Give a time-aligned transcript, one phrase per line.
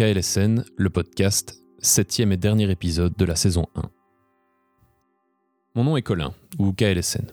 [0.00, 3.82] KLSN, le podcast, septième et dernier épisode de la saison 1.
[5.74, 7.26] Mon nom est Colin, ou KLSN.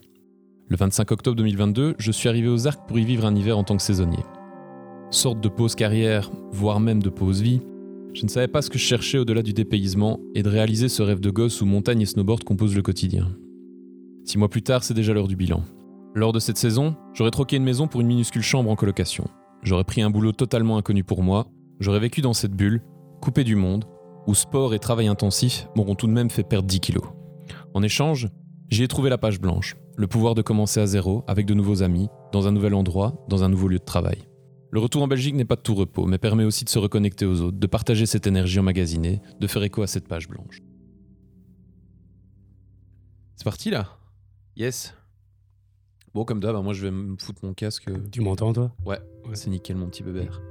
[0.68, 3.64] Le 25 octobre 2022, je suis arrivé aux Arcs pour y vivre un hiver en
[3.64, 4.26] tant que saisonnier.
[5.12, 7.62] Sorte de pause carrière, voire même de pause vie,
[8.14, 11.02] je ne savais pas ce que je cherchais au-delà du dépaysement et de réaliser ce
[11.02, 13.31] rêve de gosse où montagne et snowboard composent le quotidien.
[14.25, 15.63] Six mois plus tard, c'est déjà l'heure du bilan.
[16.15, 19.29] Lors de cette saison, j'aurais troqué une maison pour une minuscule chambre en colocation.
[19.63, 21.47] J'aurais pris un boulot totalement inconnu pour moi,
[21.80, 22.82] j'aurais vécu dans cette bulle,
[23.21, 23.86] coupé du monde,
[24.27, 27.05] où sport et travail intensif m'auront tout de même fait perdre 10 kilos.
[27.73, 28.30] En échange,
[28.70, 31.84] j'y ai trouvé la page blanche, le pouvoir de commencer à zéro avec de nouveaux
[31.84, 34.27] amis, dans un nouvel endroit, dans un nouveau lieu de travail.
[34.70, 37.26] Le retour en Belgique n'est pas de tout repos, mais permet aussi de se reconnecter
[37.26, 40.62] aux autres, de partager cette énergie emmagasinée, de faire écho à cette page blanche.
[43.38, 43.98] C'est parti là?
[44.58, 44.94] Yes
[46.14, 47.89] Bon, comme d'hab, hein, moi je vais me foutre mon casque.
[48.12, 48.72] Tu m'entends, toi?
[48.86, 49.00] Ouais,
[49.34, 50.41] c'est nickel, mon petit bébert.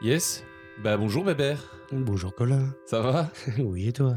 [0.00, 0.44] Yes
[0.82, 2.74] Bah bonjour bébert Bonjour, Colin.
[2.86, 3.30] Ça va?
[3.58, 4.14] Oui, et toi?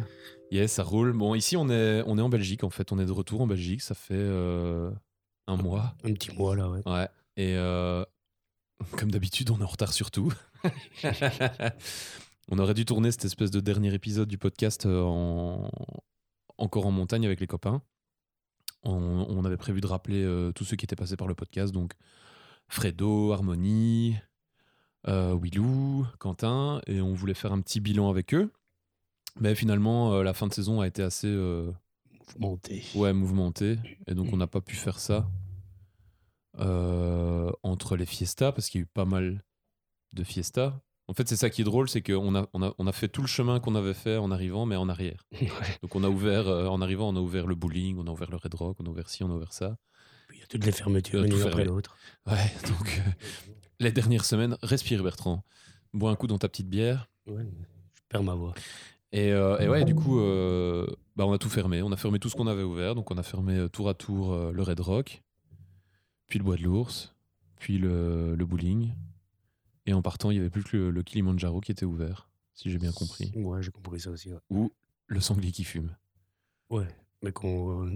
[0.52, 1.14] Yes, ça roule.
[1.14, 3.48] Bon, ici on est, on est en Belgique en fait, on est de retour en
[3.48, 4.92] Belgique, ça fait euh,
[5.48, 5.96] un mois.
[6.04, 6.82] Un petit mois, là, ouais.
[6.86, 8.04] Ouais, et euh,
[8.98, 10.34] comme d'habitude, on est en retard sur tout.
[12.52, 15.70] on aurait dû tourner cette espèce de dernier épisode du podcast euh, en...
[16.58, 17.82] encore en montagne avec les copains.
[18.84, 21.74] On, on avait prévu de rappeler euh, tous ceux qui étaient passés par le podcast,
[21.74, 21.94] donc
[22.68, 24.18] Fredo, Harmonie,
[25.08, 28.52] euh, Willou, Quentin, et on voulait faire un petit bilan avec eux.
[29.40, 31.72] Mais finalement, euh, la fin de saison a été assez euh,
[32.38, 32.84] Monté.
[32.96, 35.28] ouais, mouvementée, et donc on n'a pas pu faire ça
[37.64, 39.44] entre les fiestas, parce qu'il y a eu pas mal
[40.14, 40.80] de fiestas.
[41.08, 43.08] En fait, c'est ça qui est drôle, c'est qu'on a, on a, on a fait
[43.08, 45.26] tout le chemin qu'on avait fait en arrivant, mais en arrière.
[45.42, 45.78] Ouais.
[45.82, 48.38] Donc on a ouvert, en arrivant, on a ouvert le bowling, on a ouvert le
[48.38, 49.78] Red Rock, on a ouvert ci, on a ouvert ça.
[50.28, 51.98] Puis il y a toutes les fermetures, une après l'autre.
[52.28, 53.02] Ouais, donc
[53.82, 55.44] les dernières semaines, respire Bertrand.
[55.94, 57.10] Bois un coup dans ta petite bière.
[57.28, 58.54] Ouais, je perds ma voix.
[59.12, 60.88] Et, euh, et ouais, du coup, euh,
[61.18, 61.82] bah, on a tout fermé.
[61.82, 62.96] On a fermé tout ce qu'on avait ouvert.
[62.96, 65.22] Donc on a fermé euh, tour à tour euh, le Red Rock,
[66.28, 67.14] puis le Bois de l'Ours,
[67.60, 68.94] puis le, le bowling.
[69.86, 72.70] Et en partant, il n'y avait plus que le, le Kilimanjaro qui était ouvert, si
[72.70, 73.32] j'ai bien compris.
[73.36, 74.32] Ouais, j'ai compris ça aussi.
[74.32, 74.72] Ouais, Ou
[75.08, 75.94] le sanglier qui fume.
[76.70, 76.88] Ouais,
[77.22, 77.32] mais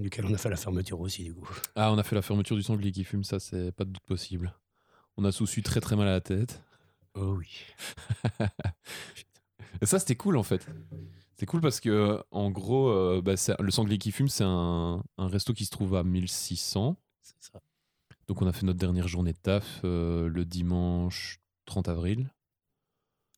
[0.02, 1.48] duquel on a fait la fermeture aussi, du coup.
[1.76, 4.04] Ah, on a fait la fermeture du sanglier qui fume, ça, c'est pas de doute
[4.06, 4.54] possible.
[5.18, 6.62] On a sous très très mal à la tête.
[7.16, 7.50] Oh oui.
[9.82, 10.68] Et ça, c'était cool en fait.
[11.38, 15.28] C'est cool parce que, en gros, euh, bah, le sanglier qui fume, c'est un, un
[15.28, 16.98] resto qui se trouve à 1600.
[17.22, 17.62] C'est ça.
[18.28, 22.30] Donc, on a fait notre dernière journée de taf euh, le dimanche 30 avril.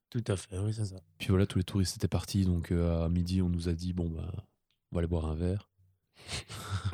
[0.09, 1.01] Tout à fait, oui, c'est ça.
[1.17, 2.45] Puis voilà, tous les touristes étaient partis.
[2.45, 4.31] Donc, euh, à midi, on nous a dit bon, bah,
[4.91, 5.69] on va aller boire un verre.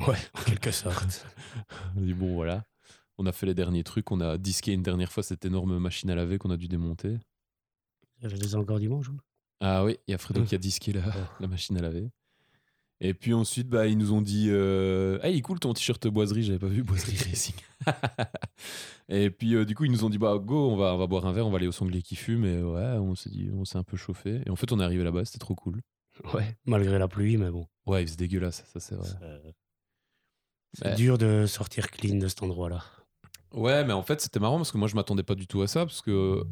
[0.08, 1.26] Ouais, en quelque sorte.
[1.96, 2.66] On a dit bon, voilà.
[3.18, 4.12] On a fait les derniers trucs.
[4.12, 7.18] On a disqué une dernière fois cette énorme machine à laver qu'on a dû démonter.
[8.22, 9.10] J'avais les encore dimanche.
[9.10, 9.18] ou
[9.60, 10.46] Ah oui, il y a Fredo Mm.
[10.46, 11.02] qui a disqué la,
[11.40, 12.10] la machine à laver.
[13.02, 16.08] Et puis ensuite, bah, ils nous ont dit euh, Hey, il est cool ton t-shirt
[16.08, 17.56] boiserie, j'avais pas vu boiserie racing.
[19.10, 21.08] et puis euh, du coup, ils nous ont dit Bah, go, on va, on va
[21.08, 22.46] boire un verre, on va aller au sanglier qui fume.
[22.46, 24.42] Et ouais, on s'est dit, on s'est un peu chauffé.
[24.46, 25.82] Et en fait, on est arrivé là-bas, c'était trop cool.
[26.34, 27.68] Ouais, malgré la pluie, mais bon.
[27.88, 29.10] Ouais, c'est dégueulasse, ça c'est vrai.
[30.74, 32.84] C'est dur de sortir clean de cet endroit-là.
[33.54, 35.68] Ouais, mais en fait, c'était marrant parce que moi, je m'attendais pas du tout à
[35.68, 35.86] ça.
[35.86, 36.44] Parce que,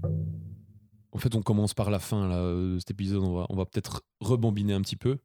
[1.11, 3.23] en fait, on commence par la fin, là, euh, cet épisode.
[3.23, 5.17] On va, on va peut-être rebambiner un petit peu.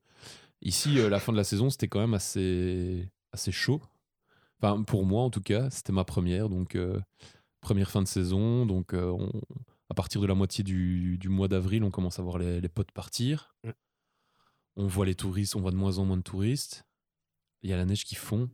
[0.63, 3.81] Ici, euh, la fin de la saison, c'était quand même assez, assez chaud.
[4.61, 6.49] Enfin, pour moi, en tout cas, c'était ma première.
[6.49, 6.99] Donc, euh,
[7.61, 8.65] première fin de saison.
[8.65, 9.41] Donc, euh, on-
[9.91, 12.69] à partir de la moitié du, du mois d'avril, on commence à voir les, les
[12.69, 13.55] potes partir.
[13.65, 13.75] Ouais.
[14.77, 16.85] On voit les touristes, on voit de moins en moins de touristes.
[17.63, 18.51] Il y a la neige qui fond.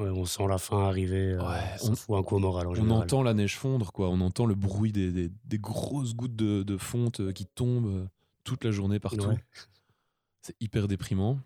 [0.00, 1.32] Ouais, on sent la fin arriver.
[1.34, 3.02] euh, Ouais, on- fout un coup au moral en On général.
[3.02, 4.08] entend la neige fondre, quoi.
[4.08, 7.86] On entend le bruit des, des- des grosses gouttes de, de fonte euh, qui tombent
[7.86, 8.06] euh,
[8.44, 9.26] toute la journée partout.
[9.26, 9.44] Ouais.
[10.42, 11.38] C'est hyper déprimant.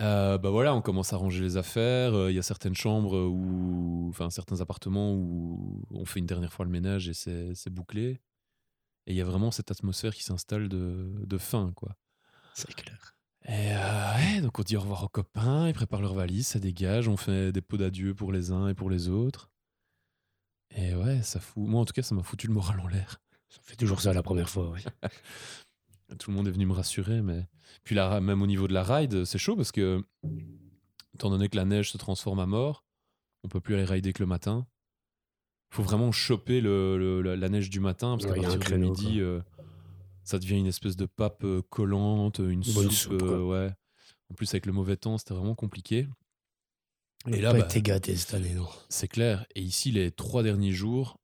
[0.00, 2.14] Euh, bah voilà, on commence à ranger les affaires.
[2.14, 6.52] Euh, Il y a certaines chambres où, enfin certains appartements où on fait une dernière
[6.52, 8.20] fois le ménage et c'est c'est bouclé.
[9.06, 11.96] Et il y a vraiment cette atmosphère qui s'installe de, de fin, quoi.
[12.54, 13.16] C'est clair.
[13.48, 16.58] Et euh, ouais, donc on dit au revoir aux copains, ils préparent leurs valises, ça
[16.60, 19.50] dégage, on fait des pots d'adieu pour les uns et pour les autres.
[20.76, 21.64] Et ouais, ça fout.
[21.66, 23.20] Moi en tout cas, ça m'a foutu le moral en l'air.
[23.48, 24.80] Ça fait toujours ça la première fois, oui.
[26.18, 27.46] Tout le monde est venu me rassurer, mais.
[27.84, 30.04] Puis là, même au niveau de la ride, c'est chaud parce que,
[31.14, 32.84] étant donné que la neige se transforme à mort,
[33.44, 34.66] on peut plus aller rider que le matin.
[35.70, 38.76] faut vraiment choper le, le- la, neige du matin parce qu'à Ouais, un partir de
[38.76, 39.40] midi, euh,
[40.24, 43.20] ça devient une espèce de pape euh, collante, une Bonne soupe.
[43.20, 43.72] soupe, euh, ouais.
[44.30, 46.08] En plus, avec le mauvais temps, c'était vraiment compliqué.
[47.28, 48.68] Et là, pas bah, été gâtés cette année, non.
[48.88, 49.46] C'est clair.
[49.54, 51.18] Et ici, les trois derniers jours,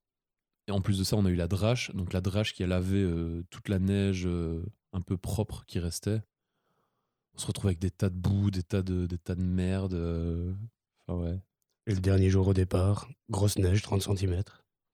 [0.67, 1.91] Et en plus de ça, on a eu la drache.
[1.95, 4.63] Donc la drache qui a lavé euh, toute la neige euh,
[4.93, 6.21] un peu propre qui restait.
[7.33, 9.93] On se retrouve avec des tas de boue, des tas de, des tas de merde.
[9.95, 10.53] euh.
[11.07, 11.39] Enfin ouais.
[11.87, 14.43] Et le dernier jour au départ, grosse neige, 30 cm.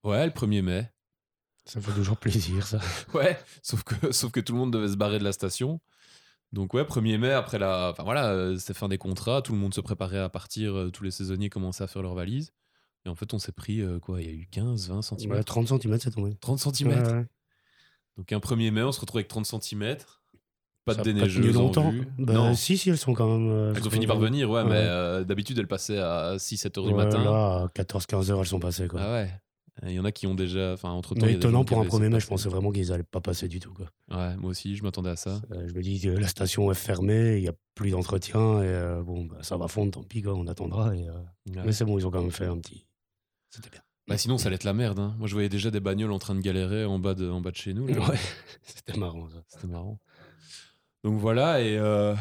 [0.06, 0.90] Ouais, le 1er mai.
[1.66, 2.80] Ça fait toujours plaisir, ça.
[3.14, 5.80] Ouais, sauf que, sauf que tout le monde devait se barrer de la station.
[6.54, 7.90] Donc ouais, 1er mai, après la...
[7.92, 10.92] Enfin voilà, euh, c'était fin des contrats, tout le monde se préparait à partir, euh,
[10.92, 12.54] tous les saisonniers commençaient à faire leurs valises.
[13.06, 15.32] Et en fait, on s'est pris, euh, quoi, il y a eu 15, 20 cm
[15.32, 16.36] Ouais, 30 cm, c'est tombé.
[16.40, 17.26] 30 cm Ouais, ouais.
[18.18, 19.98] Donc un 1er mai, on se retrouve avec 30 cm.
[20.86, 21.90] Pas Ça de tenu déneigeuses en longtemps.
[21.90, 22.08] vue.
[22.20, 23.50] Bah, non, Si, si, elles sont quand même.
[23.50, 26.86] euh, elles ont fini par venir, ouais, mais euh, d'habitude, elles passaient à 6-7 heures
[26.86, 27.24] du matin.
[27.24, 28.88] Là, à 14-15 heures, elles sont passées.
[28.88, 29.02] Quoi.
[29.02, 29.34] Ah ouais.
[29.88, 30.74] Il y en a qui ont déjà...
[30.74, 33.48] Enfin, des gens étonnant pour un premier mai, je pensais vraiment qu'ils allaient pas passer
[33.48, 33.74] du tout.
[33.74, 33.88] Quoi.
[34.12, 35.42] Ouais, moi aussi, je m'attendais à ça.
[35.52, 38.68] Euh, je me dis que la station est fermée, il n'y a plus d'entretien, et
[38.68, 40.96] euh, bon, bah, ça va fondre, tant pis, quoi, on attendra.
[40.96, 41.14] Et, euh,
[41.56, 41.62] Ouais.
[41.66, 42.88] Mais c'est bon, ils ont quand même fait un petit.
[43.52, 43.82] C'était bien.
[44.08, 44.98] Bah sinon, ça allait être la merde.
[45.00, 45.16] hein.
[45.20, 47.52] Moi, je voyais déjà des bagnoles en train de galérer en bas de, en bas
[47.52, 47.86] de chez nous.
[47.88, 48.00] là.
[48.10, 48.18] Ouais,
[48.64, 49.44] c'était marrant ça.
[49.48, 50.00] C'était marrant.
[51.04, 52.16] Donc voilà, et, euh,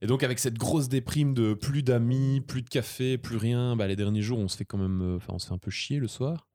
[0.00, 3.86] et donc avec cette grosse déprime de plus d'amis, plus de café, plus rien, bah,
[3.86, 5.70] les derniers jours, on se fait quand même, euh, enfin, on se fait un peu
[5.70, 6.48] chier le soir.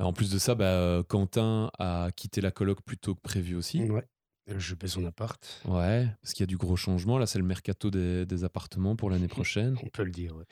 [0.00, 3.20] Euh, En plus de ça, bah, euh, Quentin a quitté la coloc plus tôt que
[3.20, 3.82] prévu aussi.
[3.82, 4.06] Ouais.
[4.56, 7.18] Je paie son appart, Ouais, parce qu'il y a du gros changement.
[7.18, 9.76] Là, c'est le mercato des, des appartements pour l'année prochaine.
[9.82, 10.34] on peut le dire.
[10.36, 10.44] Ouais.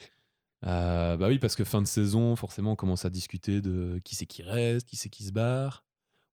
[0.65, 4.15] Euh, bah oui, parce que fin de saison, forcément, on commence à discuter de qui
[4.15, 5.83] c'est qui reste, qui c'est qui se barre,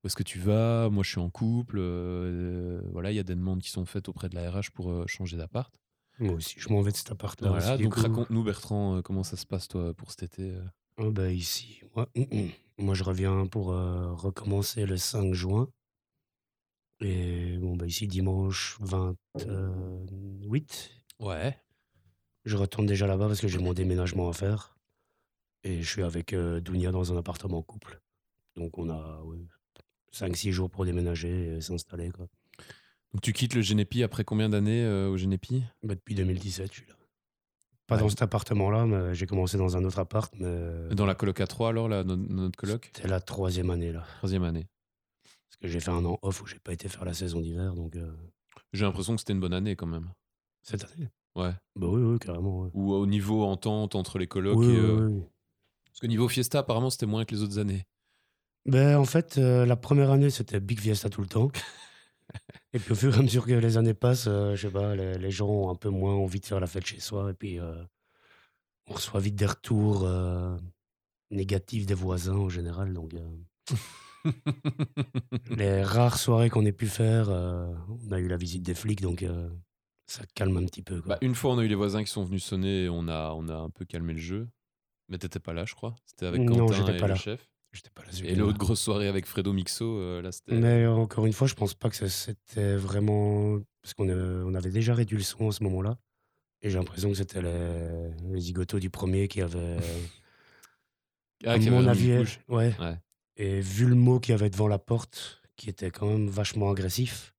[0.05, 3.23] où est-ce que tu vas, moi je suis en couple, euh, voilà, il y a
[3.23, 5.75] des demandes qui sont faites auprès de la RH pour euh, changer d'appart.
[6.19, 7.49] Moi aussi, je m'en vais de cet appart-là.
[7.49, 10.55] Voilà, donc raconte-nous Bertrand, euh, comment ça se passe toi pour cet été
[10.99, 12.51] Ah bah, ici, moi, hum, hum.
[12.79, 15.69] moi je reviens pour recommencer le 5 juin.
[17.01, 20.91] Et bon, bah, ici, dimanche 28,
[21.21, 21.57] Ouais.
[22.45, 24.77] je retourne déjà là-bas parce que j'ai mon déménagement à faire.
[25.65, 28.01] Et je suis avec euh, Dounia dans un appartement couple.
[28.55, 29.21] Donc on a
[30.15, 32.11] 5-6 jours pour déménager et s'installer.
[32.11, 32.27] quoi.
[33.13, 35.63] Donc tu quittes le Genepi après combien d'années euh, au Genepi?
[35.83, 36.95] Bah, depuis 2017, je suis là.
[37.87, 38.01] Pas Ouais.
[38.03, 40.33] dans cet appartement-là, mais j'ai commencé dans un autre appart.
[40.39, 42.91] Mais Dans la coloc à 3 alors, là, no- notre coloc?
[42.95, 44.05] C'était la troisième année là.
[44.19, 44.67] Troisième année.
[45.25, 47.75] Parce que j'ai fait un an off où j'ai pas été faire la saison d'hiver.
[47.75, 48.11] Donc euh,
[48.73, 50.11] J'ai l'impression que c'était une bonne année quand même.
[50.63, 51.11] cette année?
[51.37, 51.53] Ouais.
[51.77, 52.63] Bah oui, oui, carrément.
[52.63, 52.71] ouais.
[52.73, 54.71] Ou au niveau entente entre les colocs Oui, et...
[54.71, 55.23] oui, euh, oui.
[55.87, 57.85] Parce que niveau Fiesta, apparemment, c'était moins que les autres années.
[58.67, 61.51] Ben, en fait, euh, la première année, c'était Big Fiesta tout le temps.
[62.73, 64.95] et puis au fur et à mesure que les années passent, euh, je sais pas,
[64.97, 67.31] les, les gens ont un peu moins envie de faire la fête chez soi.
[67.31, 67.83] Et puis, euh,
[68.87, 70.09] on reçoit vite des retours
[71.31, 72.93] négatifs des voisins en général.
[72.93, 73.13] Donc,
[75.51, 79.25] les rares soirées qu'on ait pu faire, on a eu la visite des flics, donc
[80.07, 81.01] ça calme un petit peu.
[81.01, 81.15] Quoi.
[81.15, 83.33] Bah, une fois, on a eu les voisins qui sont venus sonner et on a,
[83.35, 84.49] on a un peu calmé le jeu.
[85.09, 85.95] Mais t'étais pas là, je crois.
[86.07, 87.19] C'était avec Non, Quentin j'étais et pas le là.
[87.19, 87.47] chef.
[87.75, 88.11] J'étais pas là.
[88.23, 90.55] Et l'autre grosse soirée avec Fredo Mixo, euh, là, c'était...
[90.55, 93.59] Mais encore une fois, je pense pas que c'était vraiment.
[93.83, 95.99] Parce qu'on euh, on avait déjà réduit le son à ce moment-là.
[96.63, 99.77] Et j'ai l'impression que c'était les, les zigotos du premier qui avaient.
[101.47, 102.75] Ah, qui mon avis, ouais.
[102.79, 102.99] Ouais.
[103.37, 106.71] Et vu le mot qu'il y avait devant la porte, qui était quand même vachement
[106.71, 107.35] agressif,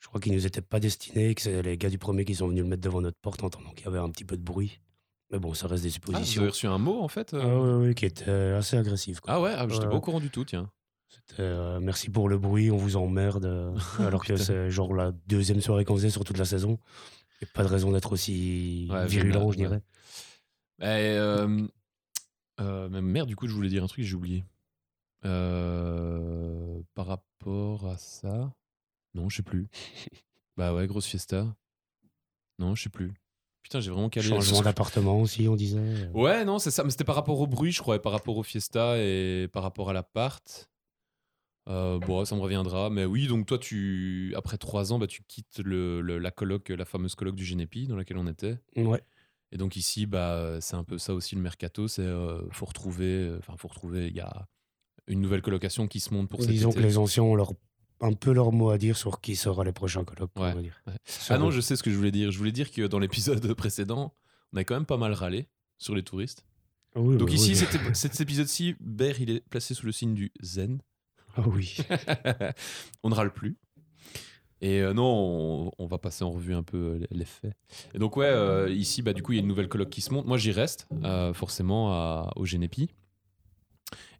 [0.00, 2.48] je crois qu'il nous était pas destiné, que c'est les gars du premier qui sont
[2.48, 4.42] venus le mettre devant notre porte en entendant qu'il y avait un petit peu de
[4.42, 4.80] bruit.
[5.30, 6.40] Mais bon, ça reste des Ah, vous suppositions.
[6.42, 9.20] avez reçu un mot, en fait euh Ah, ouais, ouais, qui était assez agressif.
[9.20, 9.34] quoi.
[9.34, 10.70] Ah ouais, ah, j'étais pas au courant du tout, tiens.
[11.08, 13.44] C'était euh, merci pour le bruit, on vous emmerde.
[13.46, 16.78] euh, alors que c'est genre la deuxième soirée qu'on faisait sur toute la saison.
[17.40, 19.76] Et pas de raison d'être aussi Ouais, virulent, je dirais.
[20.80, 20.86] ouais.
[20.86, 21.66] Euh,
[22.60, 24.44] euh, mais merde, du coup, je voulais dire un truc, j'ai oublié.
[25.24, 28.52] Euh, par rapport à ça...
[29.14, 29.68] Non, je sais plus.
[30.56, 31.46] bah ouais, grosse fiesta.
[32.58, 33.12] Non, je sais plus.
[33.68, 34.26] Putain, j'ai vraiment calé...
[34.26, 36.08] Changement d'appartement aussi, on disait.
[36.14, 36.84] Ouais, non, c'est ça.
[36.84, 39.62] Mais c'était par rapport au bruit, je crois, et par rapport au fiesta et par
[39.62, 40.70] rapport à l'appart.
[41.68, 42.88] Euh, bon, ça me reviendra.
[42.88, 46.70] Mais oui, donc toi, tu après trois ans, bah, tu quittes le, le- la coloc,
[46.70, 48.56] la fameuse coloc du Genepi dans laquelle on était.
[48.76, 49.02] Ouais.
[49.52, 51.88] Et donc ici, bah, c'est un peu ça aussi le mercato.
[51.88, 54.06] C'est euh, faut retrouver, enfin faut retrouver.
[54.08, 54.48] Il y a
[55.08, 56.80] une nouvelle colocation qui se monte pour cet Disons été.
[56.80, 57.52] que les anciens ont leur,
[58.00, 60.30] un peu leur mot à dire sur qui sera les prochains colloques.
[60.36, 60.70] Ouais, ouais.
[61.28, 62.30] Ah non, je sais ce que je voulais dire.
[62.30, 64.14] Je voulais dire que dans l'épisode précédent,
[64.52, 66.44] on a quand même pas mal râlé sur les touristes.
[66.94, 67.90] Ah oui, Donc ici, oui.
[67.94, 70.80] cet épisode-ci, Ber, il est placé sous le signe du zen.
[71.36, 71.76] Ah oui.
[73.02, 73.56] on ne râle plus.
[74.60, 77.52] Et euh, non, on, on va passer en revue un peu euh, les faits.
[77.94, 80.00] Et donc ouais, euh, ici, bah, du coup, il y a une nouvelle coloc qui
[80.00, 80.26] se monte.
[80.26, 82.88] Moi, j'y reste, euh, forcément, à- au Genepi.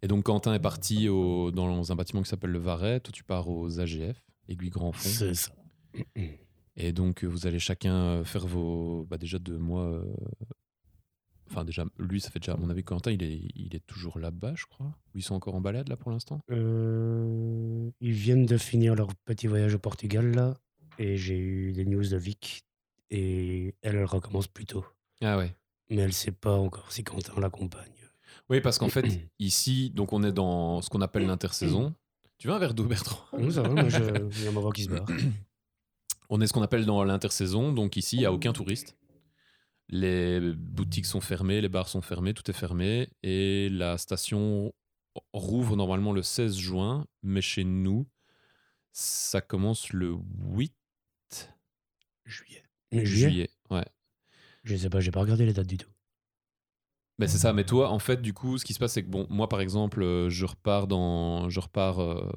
[0.03, 3.01] Et donc, Quentin est parti au- dans un bâtiment qui s'appelle le Varet.
[3.01, 5.09] Toi, tu pars aux AGF, Aiguille Grand Fond.
[5.09, 5.53] C'est ça.
[6.77, 9.05] Et donc, vous allez chacun euh, faire vos...
[9.11, 9.85] Bah, déjà deux mois...
[9.85, 10.05] euh,
[11.51, 14.19] Enfin, déjà, lui, ça fait déjà, à mon avis, Quentin, il est, il est toujours
[14.19, 14.87] là-bas, je crois.
[15.15, 16.41] Ou ils sont encore en balade, là, pour l'instant?
[16.51, 20.55] Euh, ils viennent de finir leur petit voyage au Portugal, là.
[20.99, 22.65] Et j'ai eu des news de Vic.
[23.11, 24.85] Et elle, elle recommence plus tôt.
[25.23, 25.55] Ah ouais.
[25.89, 27.91] Mais elle sait pas encore si Quentin l'accompagne.
[28.51, 29.05] Oui, parce qu'en fait,
[29.39, 31.95] ici, donc on est dans ce qu'on appelle l'intersaison.
[32.39, 33.37] Tu veux un verre d'eau, Bertrand?
[33.39, 33.99] Non, ça va, moi, je...
[34.39, 35.07] il y a ma voix qui se barre.
[36.31, 38.99] On est ce qu'on appelle dans l'intersaison, donc ici, il n'y a aucun touriste.
[39.89, 43.09] Les boutiques sont fermées, les bars sont fermés, tout est fermé.
[43.23, 44.75] Et la station
[45.33, 48.07] rouvre normalement le 16 juin, mais chez nous,
[48.93, 50.17] ça commence le
[50.55, 50.75] 8
[52.27, 52.63] Juillet.
[52.93, 53.05] juillet.
[53.07, 53.51] Juillet?
[53.71, 53.87] Ouais.
[54.65, 55.91] Je sais pas, j'ai pas regardé les dates du tout.
[57.19, 59.09] Ben c'est ça, mais toi, en fait, du coup, ce qui se passe, c'est que
[59.11, 62.31] bon, moi, par exemple, euh, je repars dans, je repars euh,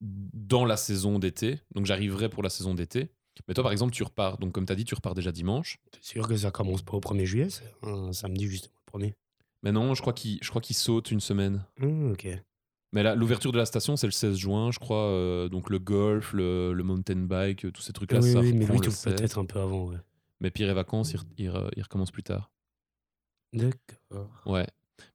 [0.00, 3.08] dans la saison d'été, donc j'arriverai pour la saison d'été.
[3.46, 5.78] Mais toi, par exemple, tu repars, donc comme tu as dit, tu repars déjà dimanche.
[5.92, 9.14] T'es sûr que ça commence pas au 1er juillet C'est un samedi justement, le premier
[9.62, 11.64] Mais non, je crois qu'il, qu'il saute une semaine.
[11.80, 12.28] Ah, ok.
[12.92, 15.04] Mais là, l'ouverture de la station, c'est le 16 juin, je crois.
[15.04, 18.60] euh, donc le golf, le, le mountain bike, tous ces trucs-là, oui, ça oui, mais
[18.64, 19.14] reprend lui, le tout 16.
[19.14, 19.98] peut-être un peu avant, ouais.
[20.40, 22.50] Mais Pire et Vacances, il, re- il il recommence plus tard.
[23.52, 24.30] D'accord.
[24.46, 24.66] Ouais.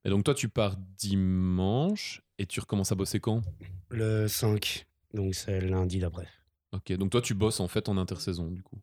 [0.04, 3.42] Mais donc toi, tu pars dimanche et tu recommences à bosser quand?
[3.90, 6.28] Le 5, donc c'est lundi d'après.
[6.72, 8.80] Ok, donc toi, tu bosses en fait en intersaison, du coup?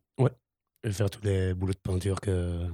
[0.83, 2.67] Je vais faire tous les boulots de peinture que...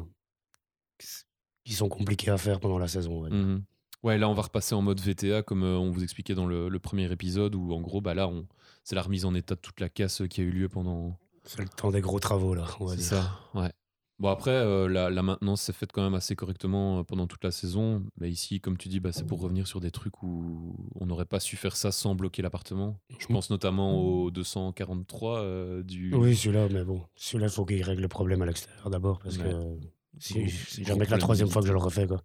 [1.65, 3.23] qui sont compliqués à faire pendant la saison.
[3.23, 3.29] ouais.
[3.29, 3.63] Mhm.
[4.03, 6.69] Ouais, là, on va repasser en mode VTA, comme euh, on vous expliquait dans le,
[6.69, 8.47] le premier épisode, où en gros, bah là, on,
[8.83, 11.17] c'est la remise en état de toute la casse qui a eu lieu pendant.
[11.43, 13.05] C'est le temps des gros travaux, là, on va C'est dire.
[13.07, 13.71] ça, ouais.
[14.19, 17.43] Bon, après, euh, la, la maintenance s'est faite quand même assez correctement euh, pendant toute
[17.43, 18.03] la saison.
[18.19, 21.25] Mais ici, comme tu dis, bah, c'est pour revenir sur des trucs où on n'aurait
[21.25, 22.99] pas su faire ça sans bloquer l'appartement.
[23.19, 23.35] Je Mhm.
[23.35, 26.15] pense notamment au 243 euh, du.
[26.15, 29.37] Oui, celui-là, mais bon, celui-là, il faut qu'il règle le problème à l'extérieur d'abord, parce
[29.37, 29.43] Ouais.
[29.51, 29.77] que
[30.19, 32.23] c'est jamais que la troisième fois que je le refais, quoi.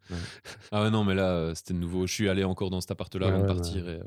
[0.71, 2.07] Ah ouais, non, mais là, c'était nouveau.
[2.07, 3.87] Je suis allé encore dans cet appart-là Ouais, avant de partir.
[3.87, 3.99] Et, euh,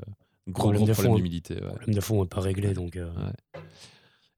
[0.48, 1.16] gros, Problème gros de problème fond.
[1.18, 1.54] d'humidité.
[1.54, 2.98] problème de fond n'est pas réglé, donc...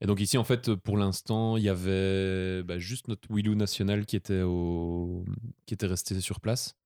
[0.00, 4.06] Et donc ici, en fait, pour l'instant, il y avait bah, juste notre Willou national
[4.06, 5.24] qui était, au...
[5.66, 6.76] qui était resté sur place.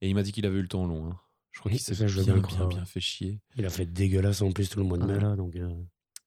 [0.00, 1.10] Et il m'a dit qu'il avait eu le temps long.
[1.10, 1.18] hein.
[1.50, 3.40] Je crois qu'il s'est bien, bien fait chier.
[3.56, 5.54] Il a fait dégueulasse en plus tout le mois de mai, là, donc...
[5.56, 5.68] euh,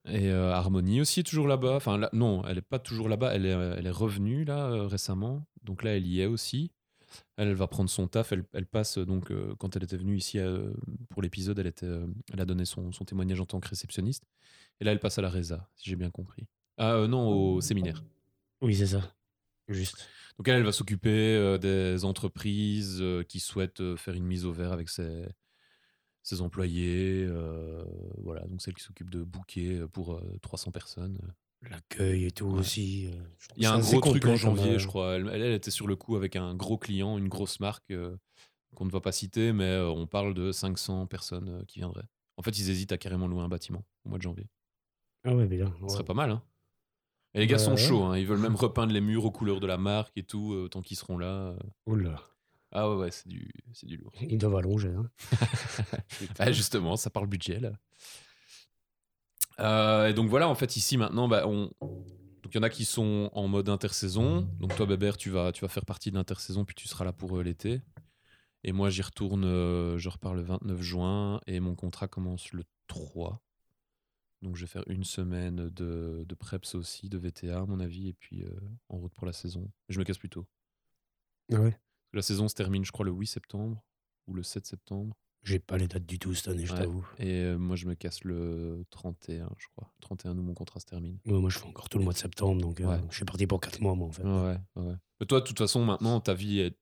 [0.07, 1.75] Et euh, Harmonie aussi est toujours là-bas.
[1.75, 3.33] Enfin, là- non, elle est pas toujours là-bas.
[3.33, 5.47] Elle est, elle est revenue là euh, récemment.
[5.63, 6.71] Donc là, elle y est aussi.
[7.37, 8.31] Elle, elle va prendre son taf.
[8.33, 10.39] Elle, elle passe donc euh, quand elle était venue ici
[11.09, 11.89] pour l'épisode, elle était,
[12.31, 14.23] elle a donné son, son témoignage en tant que réceptionniste.
[14.81, 16.45] Et là, elle passe à la Reza, si j'ai bien compris.
[16.77, 18.03] Ah euh, non, au séminaire.
[18.61, 19.15] Oui, c'est ça.
[19.67, 20.07] Juste.
[20.37, 24.45] Donc elle, elle va s'occuper euh, des entreprises euh, qui souhaitent euh, faire une mise
[24.45, 25.25] au vert avec ses,
[26.23, 27.25] ses employés.
[27.27, 27.83] euh,
[28.17, 29.25] voilà, donc celle qui s'occupe de
[29.57, 31.17] euh, pour euh, 300 personnes.
[31.69, 32.59] L'accueil et tout Ouais.
[32.59, 33.07] aussi.
[33.07, 33.23] euh,
[33.55, 35.15] Il y a un gros truc en janvier, euh, je crois.
[35.15, 38.15] Elle, elle, elle était sur le coup avec un gros client, une grosse marque euh,
[38.75, 42.05] qu'on ne va pas citer, mais euh, on parle de 500 personnes euh, qui viendraient.
[42.37, 44.47] En fait, ils hésitent à carrément louer un bâtiment au mois de janvier.
[45.25, 45.73] Ah ouais, bien.
[45.87, 46.41] Ce serait pas mal, hein
[47.33, 47.77] Et les gars Bah sont ouais.
[47.77, 48.17] chauds, hein.
[48.17, 50.81] ils veulent même repeindre les murs aux couleurs de la marque et tout, euh, tant
[50.81, 51.27] qu'ils seront là.
[51.27, 51.57] euh.
[51.87, 52.21] Oula,
[52.71, 54.11] Ah ouais, ouais, c'est du, c'est du lourd.
[54.21, 54.89] ils doivent allonger.
[54.93, 55.09] Hein.
[56.39, 57.71] Ah, justement, ça parle budget là.
[59.59, 61.71] Euh, et donc voilà, en fait, ici maintenant, bah, on...
[61.81, 64.41] donc il y en a qui sont en mode intersaison.
[64.59, 67.13] Donc toi, Bébert, tu vas, tu vas faire partie de l'intersaison, puis tu seras là
[67.13, 67.81] pour euh, l'été.
[68.63, 72.63] Et moi, j'y retourne, euh, je repars le 29 juin et mon contrat commence le
[72.87, 73.41] 3.
[74.41, 78.09] Donc je vais faire une semaine de, de preps aussi, de VTA à mon avis,
[78.09, 78.49] et puis euh,
[78.89, 79.69] en route pour la saison.
[79.89, 80.45] Je me casse plus tôt.
[81.51, 81.77] Ah ouais?
[82.13, 83.83] La saison se termine, je crois, le 8 septembre
[84.27, 85.15] ou le 7 septembre.
[85.43, 87.07] J'ai pas les dates du tout cette année, je t'avoue.
[87.19, 89.91] Et euh, moi, je me casse le 31, je crois.
[90.01, 91.19] 31 où mon contrat se termine.
[91.25, 92.99] Ouais, moi, je fais encore tout le mois de septembre, donc euh, Ouais.
[93.11, 94.23] je suis parti pour 4 mois, moi, en fait.
[94.23, 94.95] Ouais, ouais.
[95.19, 96.77] Mais toi, de toute façon, maintenant, ta vie est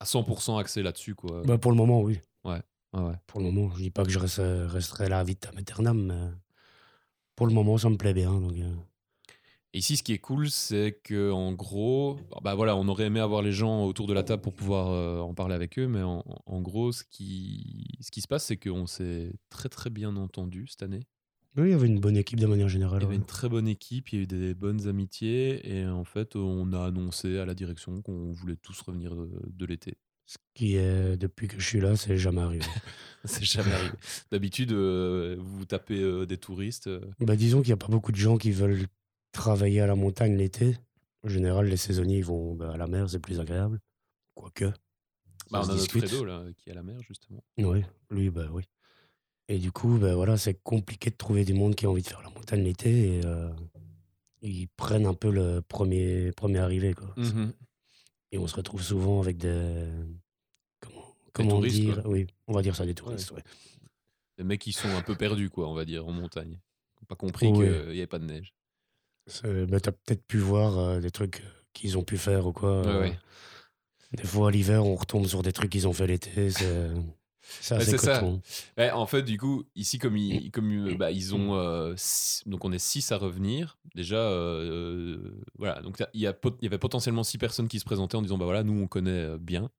[0.00, 1.42] à 100% axée là-dessus, quoi.
[1.44, 2.20] Bah, pour le moment, oui.
[2.44, 2.60] Ouais,
[2.92, 3.14] ouais.
[3.26, 6.30] Pour le moment, je dis pas que je reste- resterai là à vitam aeternam, mais
[7.36, 8.40] pour le moment, ça me plaît bien.
[8.40, 8.74] Donc, euh,
[9.72, 13.42] ici, ce qui est cool, c'est que en gros, bah voilà, on aurait aimé avoir
[13.42, 16.24] les gens autour de la table pour pouvoir euh, en parler avec eux, mais en,
[16.46, 20.66] en gros, ce qui, ce qui se passe, c'est qu'on s'est très très bien entendu
[20.68, 21.00] cette année.
[21.56, 22.98] Oui, il y avait une bonne équipe de manière générale.
[23.00, 23.20] Il y avait ouais.
[23.20, 26.72] une très bonne équipe, il y a eu des bonnes amitiés, et en fait, on
[26.72, 29.96] a annoncé à la direction qu'on voulait tous revenir de, de l'été.
[30.26, 32.64] Ce qui est, depuis que je suis là, c'est jamais arrivé.
[33.26, 33.94] C'est jamais arrivé.
[34.30, 36.88] D'habitude, euh, vous tapez euh, des touristes.
[36.88, 38.86] euh, bah, disons qu'il n'y a pas beaucoup de gens qui veulent
[39.32, 40.76] travailler à la montagne l'été.
[41.22, 43.80] En général, les saisonniers ils vont bah, à la mer, c'est plus agréable.
[44.34, 44.66] Quoique.
[45.50, 45.88] Bah, on a notre.
[45.88, 47.42] Fredo là, qui est à la mer, justement.
[47.56, 48.64] Oui, lui, bah oui.
[49.48, 52.06] Et du coup, bah, voilà, c'est compliqué de trouver du monde qui a envie de
[52.08, 53.20] faire la montagne l'été.
[54.42, 56.92] Et ils prennent un peu le premier, premier arrivé.
[56.92, 57.14] Quoi.
[57.16, 57.52] Mhm.
[58.34, 59.86] Et on se retrouve souvent avec des.
[60.80, 62.10] Comment, comment touristes, dire quoi.
[62.10, 63.44] Oui, on va dire ça, des touristes, ouais.
[64.38, 66.58] Les mecs qui sont un peu perdus, quoi, on va dire, en montagne.
[66.96, 67.68] Ils n'ont pas compris Ouais.
[67.68, 68.52] qu'il n'y avait pas de neige.
[69.44, 72.82] Bah, T'as peut-être pu voir euh, des trucs qu'ils ont pu faire ou quoi.
[72.82, 74.16] Ouais, euh.
[74.16, 76.50] Des fois, à l'hiver, on retombe sur des trucs qu'ils ont fait l'été.
[77.60, 78.24] C'est c'est ça.
[78.78, 81.54] Ouais, en fait, du coup, ici, comme ils, comme, euh, bah, ils ont.
[81.54, 83.78] euh, six- donc, on est 6 à revenir.
[83.94, 85.18] Déjà, euh,
[85.58, 85.80] voilà.
[85.82, 88.80] Donc, il y, avait potentiellement 6 personnes qui se présentaient en disant Bah voilà, nous,
[88.80, 89.70] on connaît bien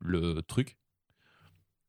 [0.00, 0.76] le truc.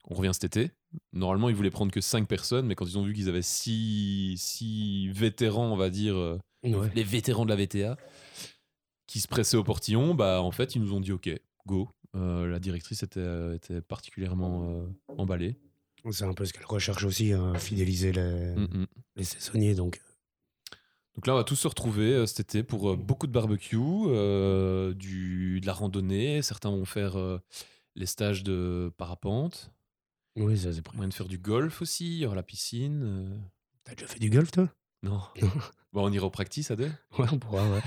[0.09, 0.71] On revient cet été.
[1.13, 5.09] Normalement, ils voulaient prendre que 5 personnes, mais quand ils ont vu qu'ils avaient 6
[5.11, 6.15] vétérans, on va dire,
[6.63, 6.91] Ouais.
[6.95, 7.97] les vétérans de la VTA,
[9.07, 11.29] qui se pressaient au portillon, bah en fait, ils nous ont dit OK,
[11.65, 11.89] go.
[12.15, 14.87] Euh, la directrice était, euh, était particulièrement euh,
[15.17, 15.57] emballée.
[16.11, 18.87] C'est un peu ce qu'elle recherche aussi, hein, fidéliser les, Mm,
[19.17, 19.75] les saisonniers.
[19.75, 20.01] Donc,
[21.15, 25.59] Donc là, on va tous se retrouver cet été pour beaucoup de barbecue, euh, du,
[25.59, 26.41] de la randonnée.
[26.41, 27.37] Certains vont faire euh,
[27.95, 29.71] les stages de parapente.
[30.37, 30.81] oui, ça c'est.
[30.93, 32.07] Moyen de faire du golf aussi.
[32.07, 33.01] Il y aura la piscine.
[33.03, 33.37] euh.
[33.83, 34.69] T'as déjà fait du golf, toi?
[35.03, 35.21] Non.
[35.93, 36.91] bon, on ira au practice à deux.
[37.17, 37.81] Ouais, on pourra, ouais.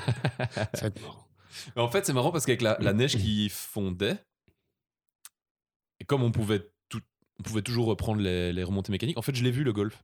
[0.74, 1.21] ça va être marrant.
[1.76, 4.18] Mais en fait, c'est marrant parce qu'avec la, la neige qui fondait,
[6.00, 7.00] et comme on pouvait, tout,
[7.38, 10.02] on pouvait toujours reprendre les, les remontées mécaniques, en fait, je l'ai vu le golf.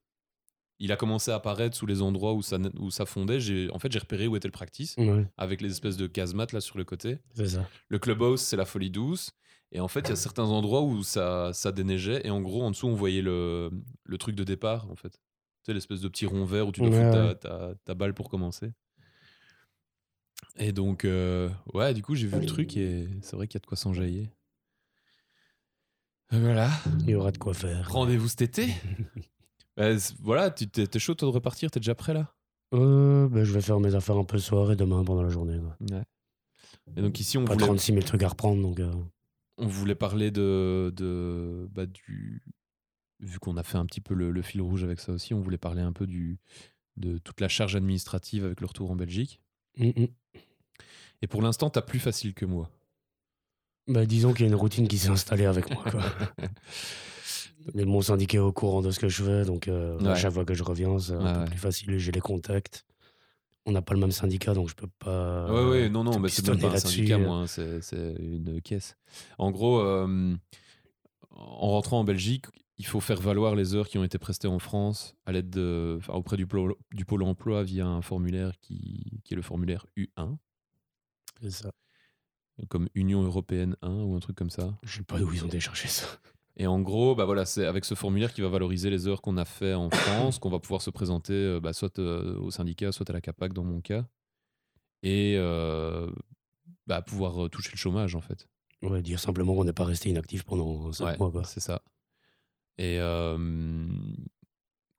[0.81, 3.41] Il a commencé à apparaître sous les endroits où ça, où ça fondait.
[3.41, 6.53] J'ai, en fait, j'ai repéré où était le practice, Ouais, avec les espèces de casemates
[6.53, 7.19] là sur le côté.
[7.35, 7.69] c'est ça.
[7.89, 9.33] Le clubhouse, c'est la folie douce.
[9.73, 12.25] Et en fait, il y a certains endroits où ça, ça déneigeait.
[12.27, 13.71] Et en gros, en dessous, on voyait le,
[14.05, 15.11] le truc de départ, en fait.
[15.11, 15.19] Tu
[15.67, 17.35] sais, l'espèce de petit rond vert où tu dois Ouais, foutre ta, ouais.
[17.35, 18.71] ta- ta balle pour commencer.
[20.57, 23.61] Et donc, euh, ouais, du coup, j'ai vu le truc et c'est vrai qu'il y
[23.61, 24.31] a de quoi s'enjailler.
[26.31, 26.71] Voilà.
[27.01, 27.91] Il y aura de quoi faire.
[27.91, 28.69] Rendez-vous cet été.
[29.77, 31.71] Bah, voilà, tu t'es t'es chaud toi de repartir?
[31.71, 32.35] T'es déjà prêt là?
[32.75, 35.29] Euh, ben, je vais faire mes affaires un peu le soir et demain pendant la
[35.29, 35.57] journée.
[35.57, 36.03] Ouais.
[36.97, 38.81] Et donc ici, on Pas voulait, 36 000 trucs à reprendre, donc.
[38.81, 38.91] euh,
[39.57, 42.43] on voulait parler de, de bah, du
[43.21, 45.41] vu qu'on a fait un petit peu le, le fil rouge avec ça aussi on
[45.41, 46.41] voulait parler un peu du
[46.97, 49.41] de toute la charge administrative avec le retour en Belgique
[49.79, 50.07] mm, mm.
[51.23, 52.71] et pour l'instant t'as plus facile que moi
[53.87, 55.85] Bah, disons qu'il y a une routine qui s'est installée avec moi.
[55.91, 56.03] Quoi.
[57.75, 60.45] Mon syndicat est au courant de ce que je fais, donc euh, à chaque fois
[60.45, 61.47] que je reviens, c'est un peu ouais.
[61.47, 61.99] plus facile.
[61.99, 62.87] J'ai les contacts.
[63.67, 65.53] On n'a pas le même syndicat, donc je peux pas.
[65.53, 68.63] ouais ouais non non te mais c'est pas un syndicat moi hein, c'est c'est une
[68.63, 68.97] caisse
[69.37, 70.35] en gros euh,
[71.33, 72.47] en rentrant en Belgique
[72.79, 75.97] il faut faire valoir les heures qui ont été prestées en France à l'aide de
[75.99, 79.85] enfin, auprès du pôle, du pôle emploi via un formulaire qui, qui est le formulaire
[79.97, 80.37] U1
[81.41, 81.73] C'est ça.
[82.69, 84.79] comme Union européenne 1 ou un truc comme ça.
[84.85, 86.07] Je sais pas d'où ils ont déchargé ça.
[86.57, 89.37] Et en gros, bah voilà, c'est avec ce formulaire qui va valoriser les heures qu'on
[89.37, 92.91] a fait en France, qu'on va pouvoir se présenter euh, bah, soit euh, au syndicat,
[92.93, 94.07] soit à la CAPAC dans mon cas,
[95.05, 96.11] et euh,
[96.87, 98.49] bah, pouvoir toucher le chômage en fait.
[98.83, 101.45] Ouais, dire simplement qu'on n'est pas resté inactif pendant 5 Ouais, mois.
[101.45, 101.83] C'est ça.
[102.79, 102.99] Et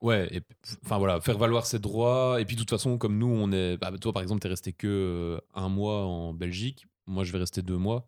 [0.01, 0.41] ouais,
[0.85, 2.39] enfin voilà, faire valoir ses droits.
[2.41, 4.73] Et puis de toute façon, comme nous, on est, bah, toi par exemple, t'es resté
[4.73, 6.85] que un mois en Belgique.
[7.07, 8.07] Moi, je vais rester deux mois.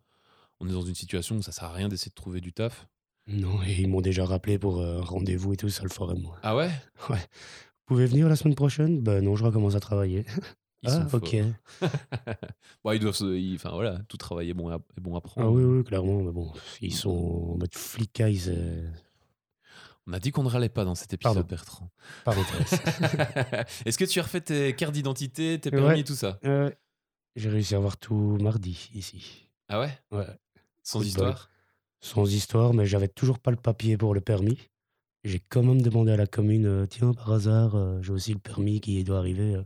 [0.60, 2.86] On est dans une situation où ça sert à rien d'essayer de trouver du taf.
[3.26, 6.36] Non, et ils m'ont déjà rappelé pour euh, rendez-vous et tout, ça le ferait moi.
[6.42, 6.70] Ah ouais?
[7.10, 7.18] Ouais.
[7.18, 9.00] Vous pouvez venir la semaine prochaine?
[9.00, 10.24] Ben non, je recommence à travailler.
[10.82, 11.36] Ils ah, ok.
[12.84, 15.20] Bon, ils doivent se- ils- Enfin voilà, tout travail est bon à, est bon à
[15.20, 15.46] prendre.
[15.48, 17.10] Ah oui, oui, clairement, mais bon, ils sont
[17.54, 18.82] en mode c'est
[20.06, 21.48] On a dit qu'on ne râlait pas dans cet épisode, Pardon.
[21.48, 21.90] Bertrand.
[22.26, 22.72] m'intéresse.
[23.86, 26.00] Est-ce que tu as refait tes cartes d'identité, tes permis Ouais.
[26.00, 26.38] et tout ça?
[26.44, 26.70] Euh,
[27.36, 29.48] J'ai réussi à avoir tout mardi ici.
[29.68, 29.96] Ah ouais?
[30.10, 30.26] Ouais.
[30.82, 31.50] Sans histoire?
[32.00, 34.58] Sans histoire, mais j'avais toujours pas le papier pour le permis.
[35.24, 38.40] J'ai quand même demandé à la commune, euh, tiens, par hasard, euh, j'ai aussi le
[38.40, 39.56] permis qui doit arriver.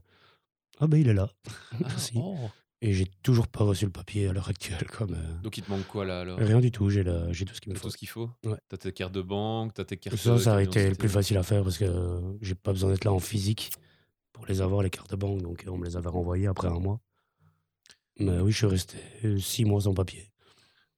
[0.79, 1.31] Ah ben il est là.
[1.81, 2.13] Merci.
[2.17, 2.37] oh.
[2.87, 4.87] Et j'ai toujours pas reçu le papier à l'heure actuelle.
[4.97, 6.39] Comme, euh, Donc il te manque quoi là alors?
[6.39, 7.89] Rien du tout, j'ai la- j'ai tout ce qu'il me faut.
[7.89, 8.31] tout ce qu'il faut?
[8.45, 8.57] Ouais.
[8.69, 11.37] T'as tes cartes de banque, t'as tes cartes Ça, ça a été le plus facile
[11.37, 13.73] à faire parce que j'ai pas besoin d'être là en physique
[14.33, 15.43] pour les avoir, les cartes de banque.
[15.43, 17.01] Donc on me les avait renvoyées après un mois.
[18.21, 18.99] Mais oui, je suis resté
[19.41, 20.31] six mois sans papier.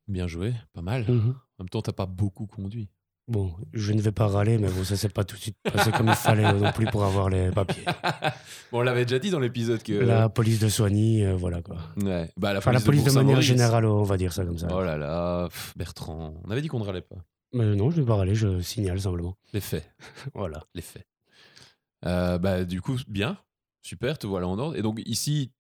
[0.09, 1.07] Bien joué, pas mal.
[1.09, 1.31] Mhm.
[1.59, 2.91] En même temps, t'as pas beaucoup conduit.
[3.29, 5.91] Bon, je ne vais pas râler, mais bon, ça s'est pas tout de suite passé
[5.93, 7.85] comme il fallait euh, non plus pour avoir les papiers.
[8.73, 9.93] bon, on l'avait déjà dit dans l'épisode que.
[9.93, 11.77] La police de Soigny, euh, voilà quoi.
[12.03, 12.31] Ouais.
[12.39, 14.69] Bah, la Enfin, la police, police de, manière générale, on va dire ça comme ça.
[14.71, 16.41] Oh là là, pff, Bertrand.
[16.43, 17.17] On avait dit qu'on ne râlait pas.
[17.53, 19.37] Mais non, je ne vais pas râler, je signale simplement.
[19.53, 19.91] Les faits.
[20.35, 20.65] Voilà.
[20.75, 21.07] les faits.
[22.07, 23.37] Euh, bah, du coup, bien,
[23.83, 24.77] super, te voilà en ordre.
[24.77, 25.53] Et donc ici,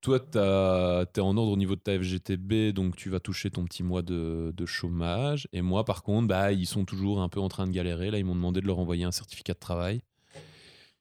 [0.00, 3.64] toi, tu es en ordre au niveau de ta FGTB, donc tu vas toucher ton
[3.64, 5.48] petit mois de, de chômage.
[5.52, 8.10] Et moi, par contre, bah, ils sont toujours un peu en train de galérer.
[8.10, 10.00] Là, ils m'ont demandé de leur envoyer un certificat de travail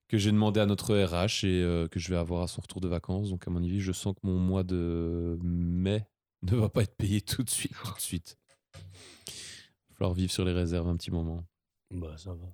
[0.09, 2.81] que j'ai demandé à notre RH et euh, que je vais avoir à son retour
[2.81, 3.29] de vacances.
[3.29, 6.05] Donc, à mon avis, je sens que mon mois de mai
[6.41, 7.75] ne va pas être payé tout de suite.
[7.85, 8.37] Tout de suite.
[8.75, 11.45] Il va falloir vivre sur les réserves un petit moment.
[11.91, 12.47] Bah, ça va.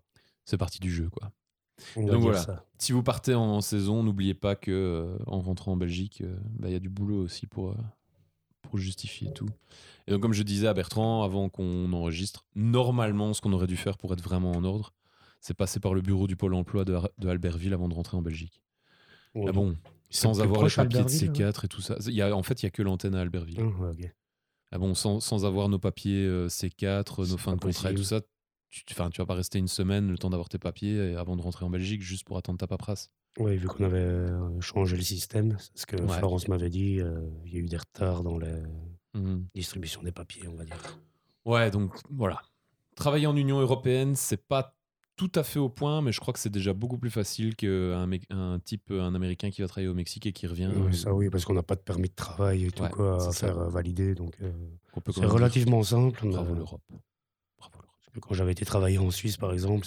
[0.44, 1.32] C'est partie du jeu, quoi.
[1.98, 2.40] Donc voilà.
[2.40, 2.66] ça.
[2.78, 6.70] Si vous partez en saison, n'oubliez pas que euh, en rentrant en Belgique, euh, bah,
[6.70, 7.78] il y a du boulot aussi pour, euh,
[8.62, 9.50] pour justifier tout.
[10.08, 13.78] Et donc, comme je disais à Bertrand avant qu'on enregistre, normalement, ce qu'on aurait dû
[13.78, 14.94] faire pour être vraiment en ordre,
[15.40, 18.62] c'est passer par le bureau du Pôle emploi de, Albertville avant de rentrer en Belgique.
[19.34, 19.46] Ouais.
[19.50, 19.76] Ah bon,
[20.10, 21.98] sans avoir les papiers de Albertville, C4 et tout ça.
[22.08, 23.60] Y a, en fait, il y a que l'antenne à Albertville.
[23.60, 24.14] Ah, ok.
[24.72, 28.04] Ah bon, sans, sans avoir nos papiers euh, C4, nos fins de contrat et tout
[28.04, 28.22] ça,
[28.86, 31.42] tu, enfin, tu vas pas rester une semaine le temps d'avoir tes papiers avant de
[31.42, 33.10] rentrer en Belgique juste pour attendre ta paperasse.
[33.38, 36.18] Oui, vu qu'on avait euh, changé le système, ce que Ouais.
[36.18, 38.48] Florence m'avait dit, euh, il y a eu des retards dans la
[39.14, 39.46] Mhm.
[39.56, 40.78] distribution des papiers, on va dire.
[41.46, 42.42] Ouais, donc voilà.
[42.96, 44.76] Travailler en Union européenne, c'est pas
[45.18, 48.10] tout à fait au point, mais je crois que c'est déjà beaucoup plus facile qu'un
[48.30, 50.70] un type, un Américain qui va travailler au Mexique et qui revient.
[50.74, 53.16] Euh, ça oui, parce qu'on n'a pas de permis de travail et tout Ouais, quoi
[53.16, 53.48] à ça.
[53.48, 54.52] faire valider, donc euh,
[55.14, 56.28] c'est relativement simple.
[56.28, 56.82] Bravo l'Europe.
[57.58, 57.78] parce que
[58.22, 59.86] quand j'avais été travailler en Suisse, par exemple,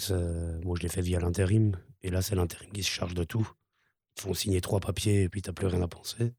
[0.63, 3.49] moi je l'ai fait via l'intérim, et là c'est l'intérim qui se charge de tout.
[4.17, 6.33] Ils font signer trois papiers et puis t'as plus rien à penser.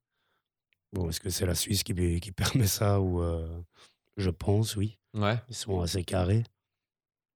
[0.92, 3.62] Bon, est-ce que c'est la Suisse qui, qui permet ça ou euh,
[4.16, 4.98] je pense, oui.
[5.14, 5.38] Ouais.
[5.48, 6.44] Ils sont assez carrés.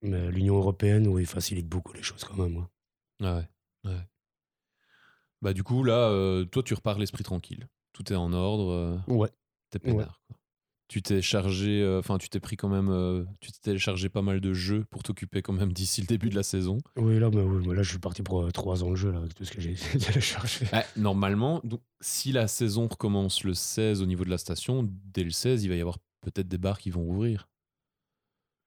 [0.03, 2.57] Mais l'Union européenne, oui, facilite beaucoup les choses quand même.
[2.59, 2.69] hein.
[3.23, 3.90] Ah ouais.
[3.93, 4.01] ouais.
[5.43, 7.69] Bah du coup là, euh, toi tu repars l'esprit tranquille.
[7.93, 8.71] Tout est en ordre.
[8.71, 9.31] euh, Ouais.
[9.71, 10.07] T'es peinard.
[10.07, 10.19] quoi.
[10.87, 14.20] Tu t'es chargé, euh, enfin tu t'es pris quand même, euh, tu t'es téléchargé pas
[14.20, 16.79] mal de jeux pour t'occuper quand même d'ici le début de la saison.
[16.97, 19.11] Oui, là, mais, oui, mais là, je suis parti pour euh, trois ans de jeu,
[19.11, 20.66] là, avec tout ce que j'ai téléchargé.
[20.73, 25.25] Ouais, normalement, donc, si la saison recommence le 16 au niveau de la station, dès
[25.25, 27.49] le 16, il va y avoir peut-être des bars qui vont rouvrir.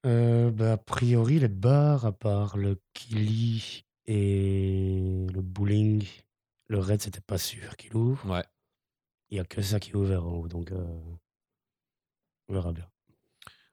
[0.07, 6.03] Euh, bah, a priori, les bars, à part le Kili et le bowling,
[6.67, 8.27] le Red, c'était pas sûr qu'il ouvre.
[8.27, 8.43] Ouais.
[9.29, 10.71] Il y a que ça qui est ouvert en haut, donc
[12.49, 12.85] on verra bien.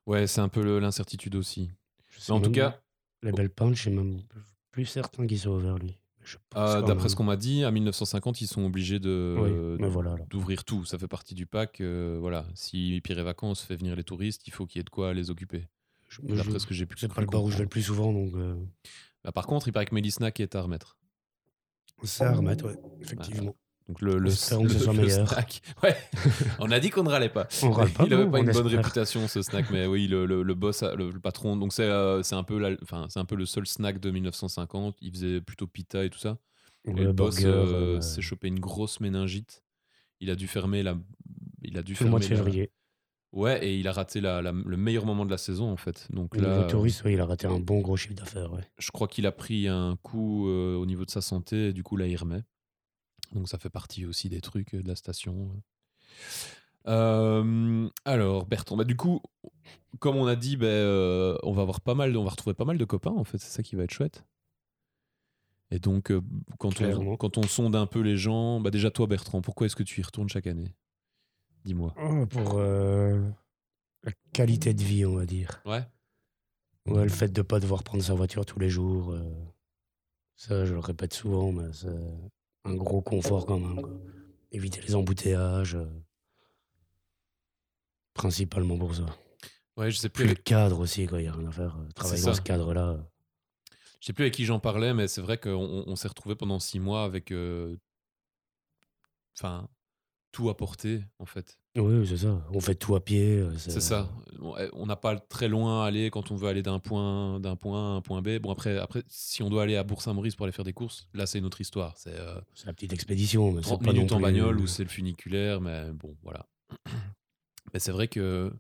[0.07, 1.71] Ouais, c'est un peu l'incertitude aussi.
[2.29, 2.81] En tout cas,
[3.23, 4.21] Les Belles Punch, je suis même
[4.71, 5.97] plus certain qu'ils soient ouverts, lui.
[6.57, 7.09] Euh, quand d'après même.
[7.11, 10.13] ce qu'on m'a dit, à 1950, ils sont obligés de Oui, mais voilà.
[10.15, 10.27] alors.
[10.29, 10.85] d'ouvrir tout.
[10.87, 11.81] Ça fait partie du pack.
[11.83, 14.85] euh, voilà, si Pire et Vacances fait venir les touristes, il faut qu'il y ait
[14.85, 15.69] de quoi les occuper.
[16.23, 18.13] D'après ce que j'ai pu C'est pas le bar où je vais le plus souvent,
[18.13, 18.55] donc euh,
[19.23, 20.97] Bah, par contre, il paraît que Mélisnac est à remettre.
[22.05, 23.55] c'est à remettre, ouais, effectivement.
[23.89, 25.29] Donc le, le, Espérons que ce le- soit le meilleur.
[25.29, 25.61] snack.
[25.83, 25.95] Ouais,
[26.59, 27.47] on a dit qu'on ne râlait pas.
[27.63, 28.79] On râle pas, il avait nous, pas une bonne espère.
[28.79, 31.57] réputation ce snack, mais oui, le, boss, le, patron.
[31.57, 34.97] Donc c'est euh, un peu la- enfin c'est un peu le seul snack de 1950.
[35.03, 36.39] Il faisait plutôt pita et tout ça.
[36.87, 37.49] Et le boss euh,
[37.97, 39.63] euh, s'est chopé une grosse méningite.
[40.21, 40.97] Il a dû fermer la.
[41.63, 42.73] Il a dû le mois de fermer février.
[43.33, 46.07] Ouais, et il a raté la, la- le meilleur moment de la saison en fait.
[46.11, 48.53] Donc niveau là, touriste, ouais, il a raté un bon gros chiffre d'affaires.
[48.53, 48.61] Ouais.
[48.79, 51.83] je crois qu'il a pris un coup euh, au niveau de sa santé et du
[51.83, 52.43] coup là il remet.
[53.35, 55.51] Donc ça fait partie aussi des trucs de la station.
[56.87, 59.21] Euh, alors Bertrand, bah, du coup,
[59.99, 62.55] comme on a dit, bah, euh, on va avoir pas mal, de- on va retrouver
[62.55, 64.25] pas mal de copains en fait, c'est ça qui va être chouette.
[65.71, 66.21] Et donc euh,
[66.59, 69.77] quand on, quand on sonde un peu les gens, bah déjà toi Bertrand, pourquoi est-ce
[69.77, 70.75] que tu y retournes chaque année?
[71.65, 71.95] Dis-moi.
[71.99, 75.63] Oh, pour la qualité de vie, on va dire.
[75.65, 75.83] Ouais.
[76.87, 79.17] Ouais, le fait de pas devoir prendre sa voiture tous les jours.
[80.37, 81.71] ça, je le répète souvent, mais
[82.65, 83.81] un gros confort quand même.
[83.81, 83.91] quoi.
[84.53, 85.75] Éviter les embouteillages.
[85.75, 85.87] euh,
[88.15, 89.07] principalement pour ça.
[89.77, 90.27] Ouais, je sais plus.
[90.27, 91.21] Le cadre aussi, quoi.
[91.21, 91.77] Il n'y a rien à faire.
[91.81, 92.29] euh, Travailler ça.
[92.31, 92.97] dans ce cadre-là.
[94.01, 96.37] Je sais plus avec qui j'en parlais, mais c'est vrai qu'on on- on s'est retrouvé
[96.37, 97.77] pendant six mois avec, euh,
[99.37, 99.69] enfin,
[100.35, 101.59] tout à portée en fait.
[101.77, 102.45] Oui, c'est ça.
[102.53, 103.39] On fait tout à pied.
[103.39, 104.09] euh, C'est ça.
[104.41, 107.41] On eh, on n'a pas très loin à aller quand on veut aller d'un point
[107.41, 108.39] d'un point A à un point B.
[108.41, 111.27] Bon après, après, si on doit aller à Bourg-Saint-Maurice pour aller faire des courses, là
[111.27, 111.97] c'est une autre histoire.
[111.97, 113.51] C'est euh, C'est la petite expédition.
[113.53, 116.47] Mais c'est 30 pas minutes en bagnole ou c'est le funiculaire, mais bon voilà.
[117.73, 118.53] Mais c'est vrai que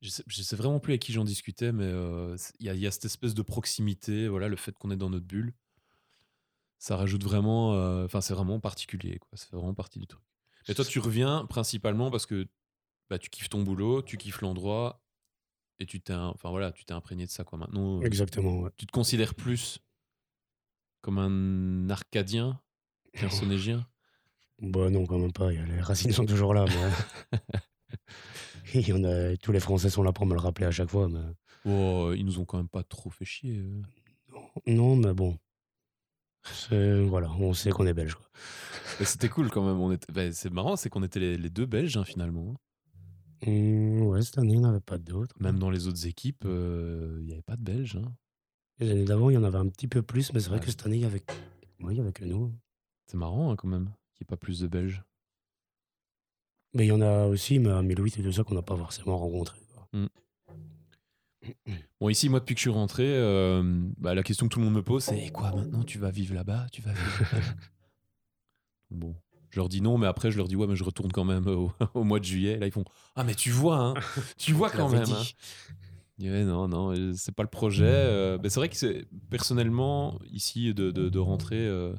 [0.00, 2.70] je sais, je sais vraiment plus avec qui j'en discutais, mais euh, c'est- il y,
[2.70, 5.26] a- il y a cette espèce de proximité, voilà, le fait qu'on est dans notre
[5.26, 5.52] bulle,
[6.78, 9.36] ça rajoute vraiment, euh, enfin c'est vraiment particulier, quoi.
[9.38, 10.22] Fait vraiment partie du truc.
[10.68, 12.46] Et toi, tu reviens principalement parce que
[13.10, 15.02] bah, tu kiffes ton boulot, tu kiffes l'endroit,
[15.78, 17.58] et tu t'es, enfin voilà, tu t'es imprégné de ça, quoi.
[17.58, 18.70] Maintenant, euh, Exactement, ouais.
[18.76, 19.78] tu te considères plus
[21.00, 22.60] comme un Arcadien
[23.14, 23.86] qu'un Sonégien?
[24.60, 25.50] Bah non, quand même pas.
[25.50, 26.64] Les racines sont toujours là.
[26.68, 27.40] Mais...
[28.92, 29.36] En a...
[29.36, 31.08] Tous les Français sont là pour me le rappeler à chaque fois.
[31.08, 31.20] Mais...
[31.66, 33.58] Oh, ils nous ont quand même pas trop fait chier.
[33.58, 33.82] euh.
[34.66, 35.38] Non, mais bon.
[36.70, 38.14] Voilà, on sait qu'on est belge.
[38.14, 38.26] Quoi.
[39.04, 39.78] C'était cool quand même.
[39.80, 40.12] On était...
[40.12, 42.54] bah, c'est marrant, c'est qu'on était les, les deux Belges hein, finalement.
[43.46, 45.34] Hum, ouais, cette année, il n'y en avait pas d'autres.
[45.40, 47.96] Même dans les autres équipes, euh, il n'y avait pas de Belges.
[47.96, 48.12] hein.
[48.78, 50.64] Les années d'avant, il y en avait un petit peu plus, mais c'est vrai Ouais.
[50.64, 51.22] que cette année, il y avait,
[51.80, 52.52] ouais, avait que nous.
[53.06, 55.02] C'est marrant hein, quand même qu'il n'y ait pas plus de Belges.
[56.74, 58.76] Mais il y en a aussi, mais à 1008 et tout ça, qu'on n'a pas
[58.76, 59.58] forcément rencontré.
[59.74, 59.88] quoi.
[62.00, 63.62] Bon, ici, moi, depuis que je suis rentré, euh,
[63.98, 66.34] bah, la question que tout le monde me pose, c'est quoi maintenant Tu vas vivre
[66.34, 66.66] là-bas?
[66.72, 67.54] Tu vas vivre là-bas
[68.92, 69.14] Bon,
[69.50, 71.46] je leur dis non, mais après, je leur dis ouais, mais je retourne quand même
[71.46, 72.58] au, au mois de juillet.
[72.58, 72.84] Là, ils font
[73.16, 73.94] ah, mais tu vois, hein,
[74.38, 75.04] tu vois quand même.
[75.10, 75.24] hein.
[76.18, 77.84] non, non, euh, c'est pas le projet.
[77.84, 81.94] euh, c'est vrai que c'est personnellement ici de, de, de rentrer, euh,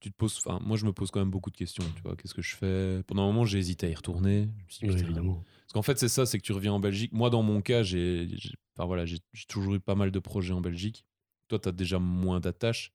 [0.00, 0.40] tu te poses.
[0.44, 1.84] Enfin, moi, je me pose quand même beaucoup de questions.
[1.96, 3.02] Tu vois, qu'est-ce que je fais?
[3.06, 4.48] Pendant un moment, j'ai hésité à y retourner.
[4.58, 5.44] Je me suis dit, Oui, putain, évidemment.
[5.66, 7.12] parce qu'en fait, c'est ça, c'est que tu reviens en Belgique.
[7.12, 8.28] Moi, dans mon cas, j'ai
[8.76, 11.04] enfin, voilà, j'ai toujours eu pas mal de projets en Belgique.
[11.48, 12.92] Toi, tu as déjà moins d'attaches.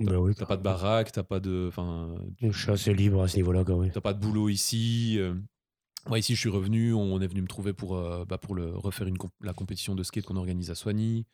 [0.00, 3.28] Bah oui, T'as pas de baraque, t'as pas de, enfin, Je suis assez libre à
[3.28, 3.90] ce niveau-là, quoi, oui.
[3.92, 5.16] t'as pas de boulot ici.
[5.18, 5.34] euh.
[6.06, 6.94] Moi, ici, je suis revenu.
[6.94, 9.94] On est venu me trouver pour, euh, bah, pour le, refaire une comp- la compétition
[9.94, 11.26] de skate qu'on organise à Soigny.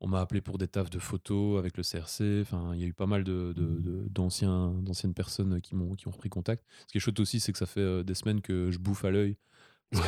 [0.00, 2.40] On m'a appelé pour des tafs de photos avec le CRC.
[2.42, 6.06] Enfin, il y a eu pas mal de, de- de- d'anciennes personnes qui m'ont, qui
[6.06, 6.62] ont repris contact.
[6.86, 9.04] Ce qui est chouette aussi, c'est que ça fait euh, des semaines que je bouffe
[9.04, 9.36] à l'œil.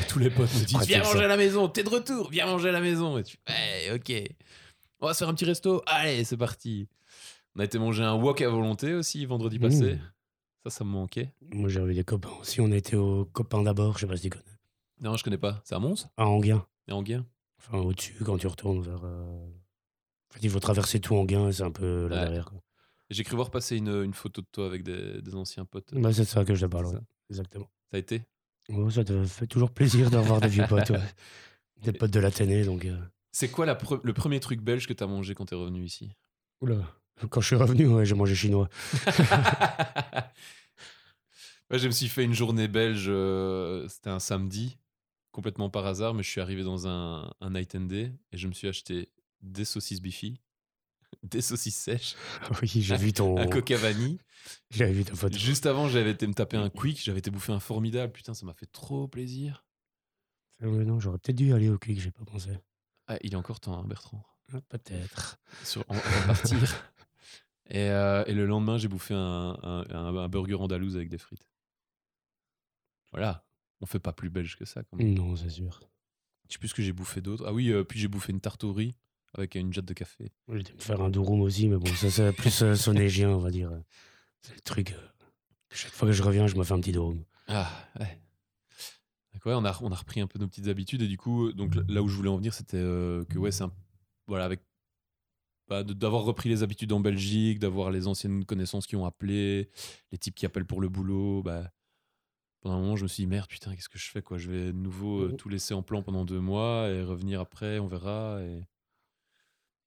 [0.08, 1.12] Tous les potes me disent Viens ça.
[1.14, 3.16] manger à la maison, t'es de retour, viens manger à la maison.
[3.18, 4.12] Et tu Ouais, ok.
[5.00, 5.82] On va se faire un petit resto.
[5.86, 6.88] Allez, c'est parti.
[7.56, 9.94] On a été manger un wok à volonté aussi vendredi passé.
[9.94, 10.00] Mmh.
[10.64, 11.32] Ça, ça me manquait.
[11.52, 12.60] Moi, j'avais des copains aussi.
[12.60, 14.44] On était aux copains d'abord, je sais pas si tu connais.
[15.00, 15.60] Non, je connais pas.
[15.64, 16.06] C'est à Mons?
[16.16, 16.66] À Anguin.
[16.88, 17.26] Et Anguien
[17.58, 19.04] Enfin, au-dessus, quand tu retournes vers.
[19.04, 22.22] euh, En fait, il faut traverser tout Anguin, et c'est un peu là Ouais.
[22.26, 22.44] derrière.
[22.46, 22.60] Quoi.
[23.10, 25.94] J'ai cru voir passer une, une photo de toi avec des, des anciens potes.
[25.94, 27.00] Bah, c'est ça que je te parle, ouais.
[27.30, 27.70] Exactement.
[27.90, 28.22] Ça a été?
[28.68, 31.00] Ouais, ça te fait toujours plaisir d'avoir des vieux potes, ouais.
[31.82, 32.84] Des potes de l'Athénée, donc.
[32.86, 32.98] euh,
[33.32, 36.10] C'est quoi la pre- le premier truc belge que t'as mangé quand t'es revenu ici?
[36.62, 36.78] Oula.
[37.30, 38.68] Quand je suis revenu, ouais, j'ai mangé chinois.
[41.70, 43.06] Moi, je me suis fait une journée belge.
[43.08, 44.78] euh, C'était un samedi,
[45.32, 48.46] complètement par hasard, mais je suis arrivé dans un, un night and day et je
[48.46, 49.10] me suis acheté
[49.42, 50.40] des saucisses bifi,
[51.22, 52.14] des saucisses sèches,
[52.62, 53.36] Oui, j'ai vu ton.
[53.38, 54.18] un coca vanille.
[54.70, 55.36] J'avais vu ta photo.
[55.36, 58.12] Juste avant, j'avais été me taper un quick, j'avais été bouffer un formidable.
[58.12, 59.64] Putain, ça m'a fait trop plaisir.
[60.60, 62.50] Ouais, non, j'aurais peut-être dû aller au Quick, j'ai pas pensé.
[63.08, 64.24] Ah, il est encore temps, hein, Bertrand.
[64.54, 65.36] Ah, peut-être.
[65.64, 66.58] sur, on va partir.
[67.68, 71.46] Et, euh, et le lendemain, j'ai bouffé un, un, burger andalouse avec des frites.
[73.12, 73.44] Voilà,
[73.80, 74.82] on fait pas plus belge que ça.
[74.84, 75.14] Quand même.
[75.14, 75.80] Non, c'est sûr.
[76.48, 77.44] Je sais plus ce que j'ai bouffé d'autre.
[77.46, 78.94] Ah oui, euh, puis j'ai bouffé une tarte au riz
[79.34, 80.30] avec une jatte de café.
[80.46, 83.38] Moi, J'étais me faire un durum aussi, mais bon, ça c'est plus euh, sonégien, on
[83.38, 83.70] va dire.
[84.42, 84.92] C'est le truc.
[84.92, 85.08] euh,
[85.70, 87.24] Chaque fois que je reviens, je me fais un petit durum.
[87.48, 88.20] Ah, ouais.
[89.44, 91.76] Ouais, on a, on a repris un peu nos petites habitudes et du coup, donc
[91.88, 93.72] là où je voulais en venir, c'était euh, que ouais, c'est un,
[94.26, 94.60] voilà, avec
[95.68, 99.70] bah, d'avoir repris les habitudes en Belgique, d'avoir les anciennes connaissances qui ont appelé,
[100.12, 101.70] les types qui appellent pour le boulot, bah,
[102.60, 104.38] pendant un moment, je me suis dit merde, putain, qu'est-ce que je fais quoi?
[104.38, 107.78] Je vais de nouveau euh, tout laisser en plan pendant deux mois et revenir après,
[107.78, 108.40] on verra.
[108.42, 108.66] Et,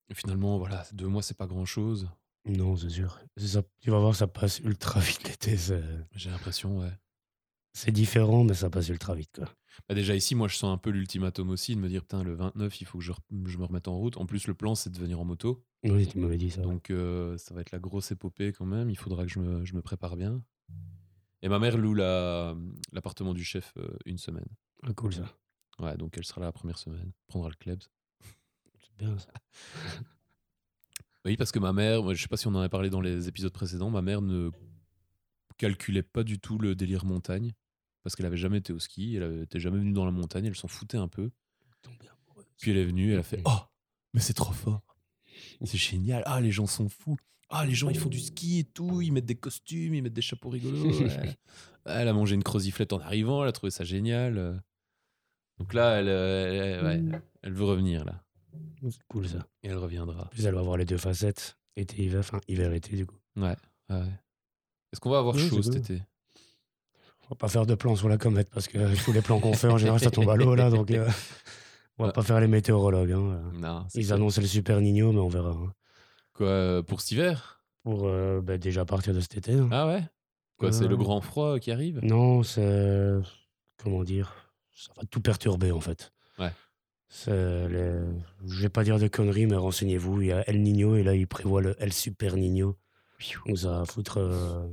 [0.10, 2.10] et finalement, voilà, deux mois, c'est pas grand chose.
[2.46, 3.20] Non, c'est sûr.
[3.38, 5.58] Ça, tu vas voir, ça passe ultra vite l'été.
[5.58, 6.92] C'est J'ai l'impression, ouais.
[7.73, 9.32] C'est différent, mais ça passe ultra vite.
[9.36, 9.49] Quoi.
[9.88, 12.34] Bah déjà ici, moi, je sens un peu l'ultimatum aussi de me dire, putain, le
[12.34, 14.17] 29, il faut que je, me remette en route.
[14.17, 15.63] En plus, le plan, c'est de venir en moto.
[15.84, 16.62] Oui, tu m'avais dit ça.
[16.62, 18.89] Donc, euh, ça va être la grosse épopée quand même.
[18.89, 20.43] Il faudra que je me, je me prépare bien.
[21.41, 22.55] Et ma mère loue la-
[22.91, 24.47] l'appartement du chef euh, une semaine.
[24.84, 25.23] Ah, cool ça.
[25.79, 27.79] Ouais, donc elle sera là la première semaine, prendra le club.
[28.79, 29.32] C'est bien ça.
[31.25, 33.01] Oui, parce que ma mère, moi, je sais pas si on en a parlé dans
[33.01, 34.51] les épisodes précédents, ma mère ne
[35.60, 37.54] calculait pas du tout le délire montagne.
[38.02, 40.56] Parce qu'elle avait jamais été au ski, elle était jamais venue dans la montagne, elle
[40.56, 41.30] s'en foutait un peu.
[42.58, 43.41] Puis elle est venue, elle a fait.
[43.45, 43.60] Oh,
[44.13, 44.82] mais c'est trop fort.
[45.63, 46.24] C'est génial.
[46.26, 47.17] Ah, les gens sont fous.
[47.50, 49.02] Ah, les gens, ils font du ski et tout.
[49.02, 51.00] Ils mettent des costumes, ils mettent des chapeaux rigolos.
[51.02, 51.38] Ouais.
[51.86, 53.43] Elle a mangé une croziflette en arrivant.
[53.43, 54.62] Elle a trouvé ça génial.
[55.58, 58.24] Donc là, elle, euh, elle- ouais, elle veut revenir, là.
[58.89, 59.45] C'est cool ça.
[59.63, 60.24] Et elle reviendra.
[60.24, 61.58] En plus, elle va avoir les deux facettes.
[61.76, 63.17] Été, hiver, enfin hiver-été du coup.
[63.36, 63.56] Ouais,
[63.89, 64.04] ouais.
[64.91, 66.02] Est-ce qu'on va avoir Oui, chaud cet été?
[67.23, 69.54] On va pas faire de plans sur la comète parce que tous les plans qu'on
[69.54, 70.69] fait en général ça tombe à l'eau là.
[70.71, 71.08] Donc euh,
[71.99, 73.12] on va pas faire les météorologues.
[73.12, 73.41] hein.
[73.54, 73.86] Non.
[73.93, 75.52] Ils annoncent le super Nino, mais on verra.
[75.52, 75.73] hein.
[76.34, 77.63] Quoi, euh, pour cet hiver?
[77.84, 79.54] Pour euh, bah, déjà partir de cet été.
[79.54, 79.69] hein.
[79.71, 80.04] Ah ouais?
[80.58, 81.99] Quoi, c'est le grand froid qui arrive?
[82.04, 83.17] Non, c'est.
[83.82, 84.34] Comment dire
[84.75, 86.12] Ça va tout perturber en fait.
[86.38, 86.52] Ouais.
[87.28, 88.02] Les-
[88.47, 90.21] Je vais pas dire de conneries, mais renseignez-vous.
[90.21, 92.75] Il y a El Nino et là, il prévoit le El Super Nino.
[93.45, 94.67] Donc ça va foutre euh,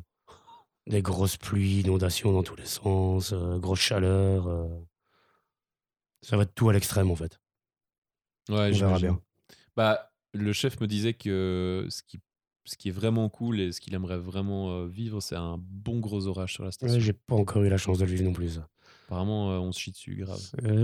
[0.87, 4.47] des grosses pluies, inondations dans tous les sens, euh, grosse chaleur.
[4.47, 4.69] euh.
[6.23, 7.39] Ça va être tout à l'extrême en fait.
[8.49, 9.09] Ouais, verra j'imagine.
[9.09, 9.21] bien.
[9.77, 12.21] Bah, le chef me disait que ce qui,
[12.65, 15.99] ce qui est vraiment cool et ce qu'il aimerait vraiment euh, vivre, c'est un bon
[16.01, 16.95] gros orage sur la station.
[16.95, 18.51] Ouais, J'ai pas encore eu la chance de le vivre non plus.
[18.55, 18.69] ça.
[19.07, 20.41] Apparemment, euh, on se chie dessus, grave.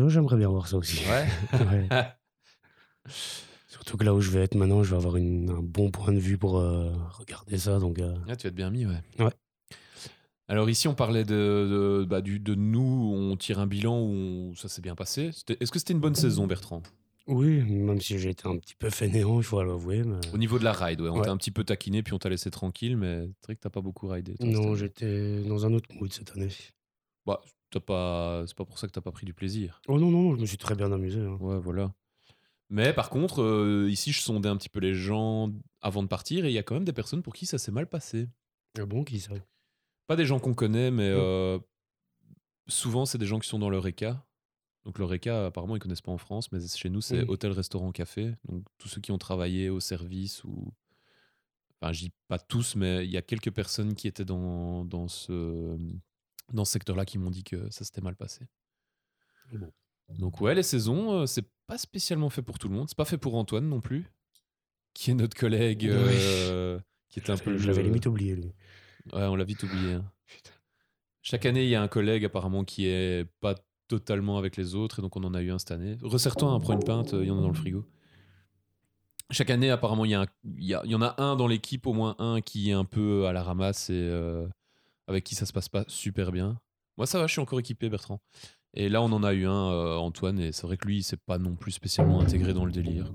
[0.09, 1.05] J'aimerais bien voir ça aussi.
[1.09, 1.27] Ouais?
[1.89, 1.89] Ouais.
[3.69, 6.13] Surtout que là où je vais être maintenant, je vais avoir une- un bon point
[6.13, 7.79] de vue pour euh, regarder ça.
[7.79, 9.01] Donc, euh, ah, tu vas être bien mis, ouais.
[9.19, 9.33] Ouais.
[10.49, 11.35] Alors ici, on parlait de,
[12.01, 14.11] de, bah, du, de nous, on tire un bilan où
[14.51, 15.31] on- ça s'est bien passé.
[15.61, 16.83] Est-ce que c'était une bonne saison, Bertrand?
[17.29, 20.03] Oui, même si été un petit peu fainéant, il faut l'avouer.
[20.03, 20.19] Mais...
[20.35, 21.25] Au niveau de la ride, ouais, on Ouais.
[21.25, 23.71] t'a un petit peu taquiné, puis on t'a laissé tranquille, mais c'est vrai que t'as
[23.71, 24.35] pas beaucoup ridé.
[24.35, 26.49] toi, Non, j'étais dans un autre mood cette année.
[27.25, 28.43] Bah, t'as pas...
[28.49, 29.81] c'est pas pour ça que t'as pas pris du plaisir.
[29.87, 31.21] Oh non, non, non, je me suis très bien amusé.
[31.21, 31.37] hein.
[31.41, 31.95] Ouais, voilà.
[32.69, 36.45] Mais par contre, euh, ici, je sondais un petit peu les gens avant de partir,
[36.45, 38.29] et il y a quand même des personnes pour qui ça s'est mal passé.
[38.79, 39.35] Ah bon, qui ça?
[40.07, 41.59] Pas des gens qu'on connaît, mais euh,
[42.69, 44.25] souvent, c'est des gens qui sont dans leur ECA.
[44.85, 47.93] Donc, leur ECA, apparemment, ils connaissent pas en France, mais chez nous, c'est hôtel, restaurant,
[47.93, 48.35] café.
[48.49, 50.73] Donc, tous ceux qui ont travaillé au service ou.
[51.81, 55.09] Enfin, je dis pas tous, mais il y a quelques personnes qui étaient dans, dans
[55.09, 55.77] ce,
[56.53, 58.47] dans ce secteur-là qui m'ont dit que ça s'était mal passé.
[59.53, 59.73] Bon.
[60.19, 62.89] Donc, ouais, les saisons, c'est pas spécialement fait pour tout le monde.
[62.89, 64.05] C'est pas fait pour Antoine non plus,
[64.95, 65.91] qui est notre collègue, Oui.
[65.93, 67.57] euh, qui est un peu.
[67.57, 68.53] Je l'avais le- limite oublié, lui.
[69.13, 69.93] Ouais, on l'a vite oublié.
[69.95, 70.05] hein.
[71.23, 73.55] Chaque année, il y a un collègue apparemment qui est pas
[73.89, 75.97] totalement avec les autres, et donc on en a eu un cette année.
[76.03, 77.85] Resserre-toi, hein, prends une pinte, il y en a dans le frigo.
[79.31, 81.37] Chaque année, apparemment, il y, a un- il y, a- il y en a un
[81.37, 84.47] dans l'équipe, au moins un, qui est un peu à la ramasse et euh,
[85.07, 86.59] avec qui ça se passe pas super bien.
[86.99, 88.21] Moi, ça va, je suis encore équipé, Bertrand.
[88.75, 91.03] Et là, on en a eu un, euh, Antoine, et c'est vrai que lui, il
[91.03, 93.13] s'est pas non plus spécialement intégré dans le délire.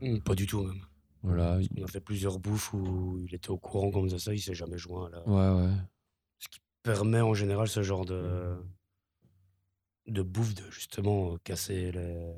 [0.00, 0.80] Mm, Pas du tout, même.
[1.22, 1.58] Voilà.
[1.60, 4.54] il- On a fait plusieurs bouffes où il était au courant faisait ça, il s'est
[4.54, 5.08] jamais joint.
[5.10, 5.22] Là.
[5.28, 5.72] Ouais, ouais.
[6.38, 8.56] Ce qui permet en général ce genre de,
[10.08, 12.32] de bouffe de justement euh, casser les.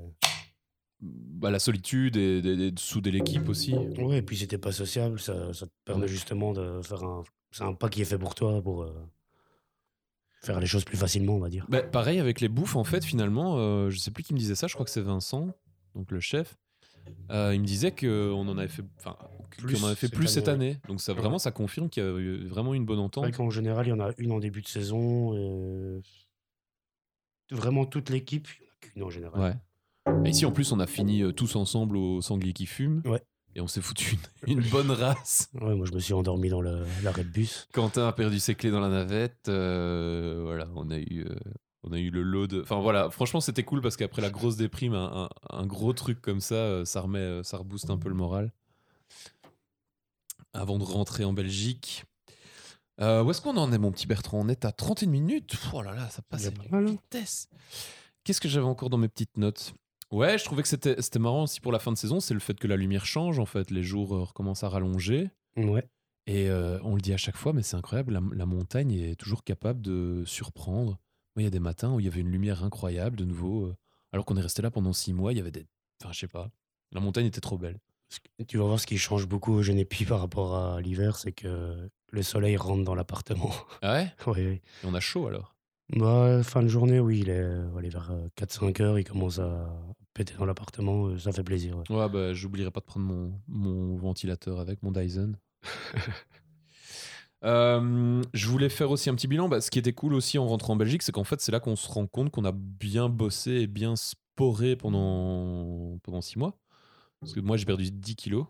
[1.00, 3.74] Bah, la solitude et, et- et de souder l'équipe aussi.
[3.74, 7.22] Ouais, et puis t'es pas sociable, ça, ça te permet justement de faire un.
[7.50, 8.92] C'est un pas qui est fait pour toi pour euh,
[10.42, 11.66] faire les choses plus facilement, on va dire.
[11.68, 14.54] Bah, pareil avec les bouffes, en fait, finalement, euh, je sais plus qui me disait
[14.54, 15.50] ça, je crois que c'est Vincent,
[15.94, 16.56] donc le chef.
[17.30, 19.16] Euh, il me disait qu'on en avait fait, enfin,
[19.50, 20.78] Plus en avait fait cette plus cette année.
[20.88, 21.18] Donc ça Ouais.
[21.20, 23.36] vraiment, ça confirme qu'il y a eu vraiment une bonne C'est vrai entente.
[23.36, 25.34] qu'en général, il y en a une en début de saison.
[25.36, 26.00] Et...
[27.50, 29.40] Vraiment toute l'équipe, il n'y en a qu'une en général.
[30.06, 30.26] Ouais.
[30.26, 33.02] Et ici, en plus, on a fini euh, tous ensemble au sanglier qui fume.
[33.04, 33.22] Ouais.
[33.54, 35.48] Et on s'est foutu une, une bonne race.
[35.54, 37.68] Ouais, moi je me suis endormi dans l'arrêt de bus.
[37.72, 39.48] Quentin a perdu ses clés dans la navette.
[39.48, 41.36] euh, voilà, on a eu, euh,
[41.84, 42.62] on a eu le lot de.
[42.62, 46.20] Enfin voilà, franchement, c'était cool parce qu'après la grosse déprime, un, un- un gros truc
[46.20, 48.52] comme ça, euh, ça remet, euh, ça rebooste un peu le moral.
[50.52, 52.04] Avant de rentrer en Belgique.
[53.00, 54.38] Euh, où est-ce qu'on en est, mon petit Bertrand?
[54.40, 55.56] On est à 31 minutes.
[55.72, 56.84] Oh là là, ça passe à une hein.
[56.84, 57.48] vitesse.
[58.22, 59.74] Qu'est-ce que j'avais encore dans mes petites notes?
[60.12, 62.40] Ouais, je trouvais que c'était c'était marrant aussi pour la fin de saison, c'est le
[62.40, 63.72] fait que la lumière change, en fait.
[63.72, 65.28] Les jours recommencent à rallonger.
[65.56, 65.84] Ouais.
[66.26, 69.16] Et euh, on le dit à chaque fois, mais c'est incroyable, la, la montagne est
[69.16, 70.98] toujours capable de surprendre.
[71.36, 73.66] Moi, il y a des matins où il y avait une lumière incroyable de nouveau,
[73.66, 73.76] euh,
[74.12, 75.66] alors qu'on est resté là pendant six mois, il y avait des...
[76.00, 76.50] Enfin, je sais pas.
[76.92, 77.78] La montagne était trop belle.
[78.46, 81.88] Tu vas voir ce qui change beaucoup au Genépi par rapport à l'hiver, c'est que
[82.12, 83.50] le soleil rentre dans l'appartement.
[83.82, 84.12] Ah ouais?
[84.26, 84.60] Oui, oui.
[84.82, 85.56] Et on a chaud alors?
[85.96, 89.68] Bah, fin de journée, oui, il est euh, allez, vers 4-5 heures, il commence à
[90.14, 91.76] péter dans l'appartement, euh, ça fait plaisir.
[91.76, 91.96] ouais.
[91.96, 95.32] Ouais, bah, j'oublierai pas de prendre mon, mon ventilateur avec, mon Dyson.
[97.44, 99.48] Euh, je voulais faire aussi un petit bilan.
[99.48, 101.60] Bah, ce qui était cool aussi en rentrant en Belgique, c'est qu'en fait, c'est là
[101.60, 106.58] qu'on se rend compte qu'on a bien bossé et bien sporé pendant, pendant six mois.
[107.20, 108.46] Parce que moi, j'ai perdu 10 kilos.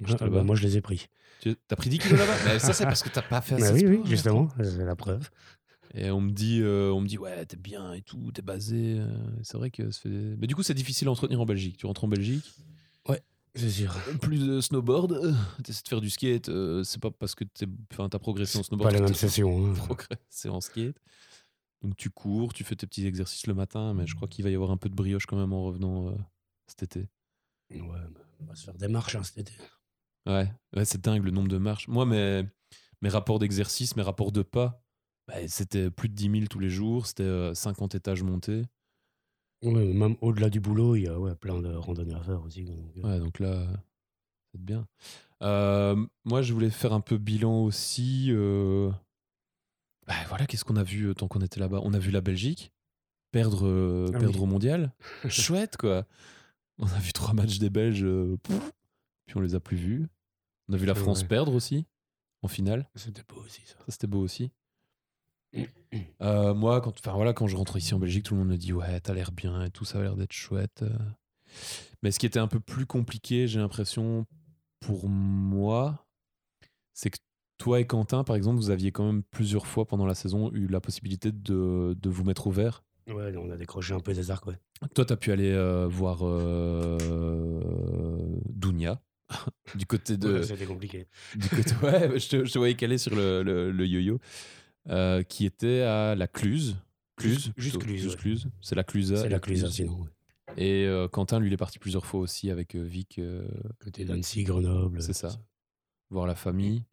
[0.00, 1.06] Donc, Ah, bah, moi, je les ai pris.
[1.40, 2.34] Tu as pris 10 kilos là-bas?
[2.46, 4.64] Mais Ça, c'est parce que t'as pas fait Bah assez oui, oui, sport, justement, Bertrand.
[4.78, 5.30] c'est la preuve.
[5.94, 8.96] Et on me dit, euh, on me dit ouais, t'es bien et tout, t'es basé.
[8.98, 9.06] euh,
[9.42, 10.08] C'est vrai que ça fait.
[10.38, 11.76] Mais du coup, c'est difficile à entretenir en Belgique.
[11.78, 12.44] Tu rentres en Belgique,
[13.58, 13.94] C'est sûr.
[14.20, 15.32] plus de snowboard, euh,
[15.64, 16.48] t'essaies de faire du skate.
[16.48, 18.92] euh, c'est pas parce que t'es, t'as progressé en Pas snowboard.
[18.92, 19.66] les que mêmes t'as sessions.
[19.70, 19.74] hein.
[19.74, 20.96] progressé en skate.
[21.82, 24.50] Donc tu cours, tu fais tes petits exercices le matin, mais je crois qu'il va
[24.50, 26.16] y avoir un peu de brioche quand même en revenant euh,
[26.66, 27.08] cet été.
[27.70, 29.52] Ouais, bah, on va se faire des marches hein, cet été.
[30.26, 31.86] Ouais, ouais c'est dingue le nombre de marches.
[31.88, 32.44] Moi, mes,
[33.02, 34.82] mes rapports d'exercice, mes rapports de pas,
[35.28, 38.62] bah, c'était plus de 10 000 tous les jours, c'était euh, 50 étages montés.
[39.62, 42.64] Ouais, même au-delà du boulot, il y a ouais, plein de randonnées à faire aussi.
[42.64, 43.66] donc, euh, Ouais, donc là,
[44.52, 44.86] c'est bien.
[45.42, 48.28] Euh, moi, je voulais faire un peu bilan aussi.
[48.30, 48.90] euh,
[50.06, 51.80] bah, voilà, qu'est-ce qu'on a vu euh, tant qu'on était là-bas?
[51.82, 52.72] On a vu la Belgique
[53.30, 54.42] perdre, Ah perdre oui.
[54.44, 54.92] au mondial.
[55.28, 56.06] Chouette, quoi.
[56.78, 58.06] On a vu trois matchs des Belges,
[59.26, 60.06] puis on les a plus vus.
[60.68, 61.84] On a vu la Ouais, France perdre aussi,
[62.42, 62.88] en finale.
[62.94, 63.74] C'était beau aussi, ça.
[63.78, 64.52] Ça, c'était beau aussi.
[66.20, 68.56] Euh, moi, quand, enfin, voilà, quand je rentre ici en Belgique, tout le monde me
[68.56, 70.82] dit Ouais, t'as l'air bien et tout, ça a l'air d'être chouette.
[70.82, 70.90] euh.
[72.02, 74.26] Mais ce qui était un peu plus compliqué, j'ai l'impression,
[74.80, 76.06] pour moi,
[76.92, 77.18] c'est que
[77.56, 80.66] toi et Quentin, par exemple, vous aviez quand même plusieurs fois pendant la saison eu
[80.66, 82.82] la possibilité de, de vous mettre au vert.
[83.08, 84.58] Ouais, on a décroché un peu des arcs, ouais.
[84.94, 86.98] Toi, t'as pu aller euh, voir euh,
[88.48, 89.00] Dounia,
[89.74, 90.34] du côté de.
[90.38, 91.06] Ouais, C'était compliqué.
[91.34, 94.18] du côté, ouais, je te, je te voyais caler sur le, le- le yo-yo.
[94.88, 96.76] Euh, qui était à la Cluse.
[97.16, 98.16] Cluse, Juste- Cluse, ouais.
[98.16, 98.48] Cluse.
[98.60, 99.16] C'est la Clusa.
[99.16, 99.68] C'est la Cluse.
[99.70, 100.00] Sinon.
[100.02, 100.08] ouais.
[100.56, 103.20] Et euh, Quentin, lui, il est parti plusieurs fois aussi avec euh, Vic,
[103.80, 105.02] Côté d'Annecy, Grenoble.
[105.02, 105.30] C'est ça.
[106.10, 106.84] voir la famille.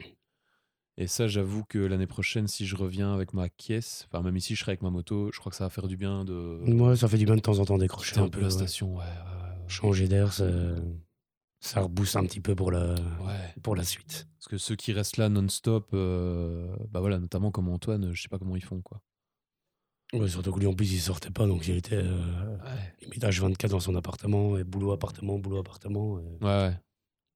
[0.98, 4.54] Et ça, j'avoue que l'année prochaine, si je reviens avec ma caisse, enfin, même ici,
[4.54, 6.32] je serai avec ma moto, je crois que ça va faire du bien de
[6.66, 8.40] Moi, ça fait du bien de temps en temps décrocher un, un peu peu.
[8.40, 8.50] la ouais.
[8.50, 8.94] station.
[8.96, 10.46] Ouais, ouais, Changer d'air, ça,
[11.60, 13.54] ça rebooste un petit peu pour la, ouais.
[13.62, 14.28] Pour la suite.
[14.38, 18.28] Parce que ceux qui restent là non-stop, euh, bah voilà, notamment comme Antoine, je sais
[18.28, 19.00] pas comment ils font, quoi.
[20.12, 22.94] Ouais, surtout que lui, en plus, il sortait pas, donc il était euh, Ouais.
[23.02, 26.20] limite H24 dans son appartement, et boulot, appartement, boulot, appartement.
[26.20, 26.72] et Ouais.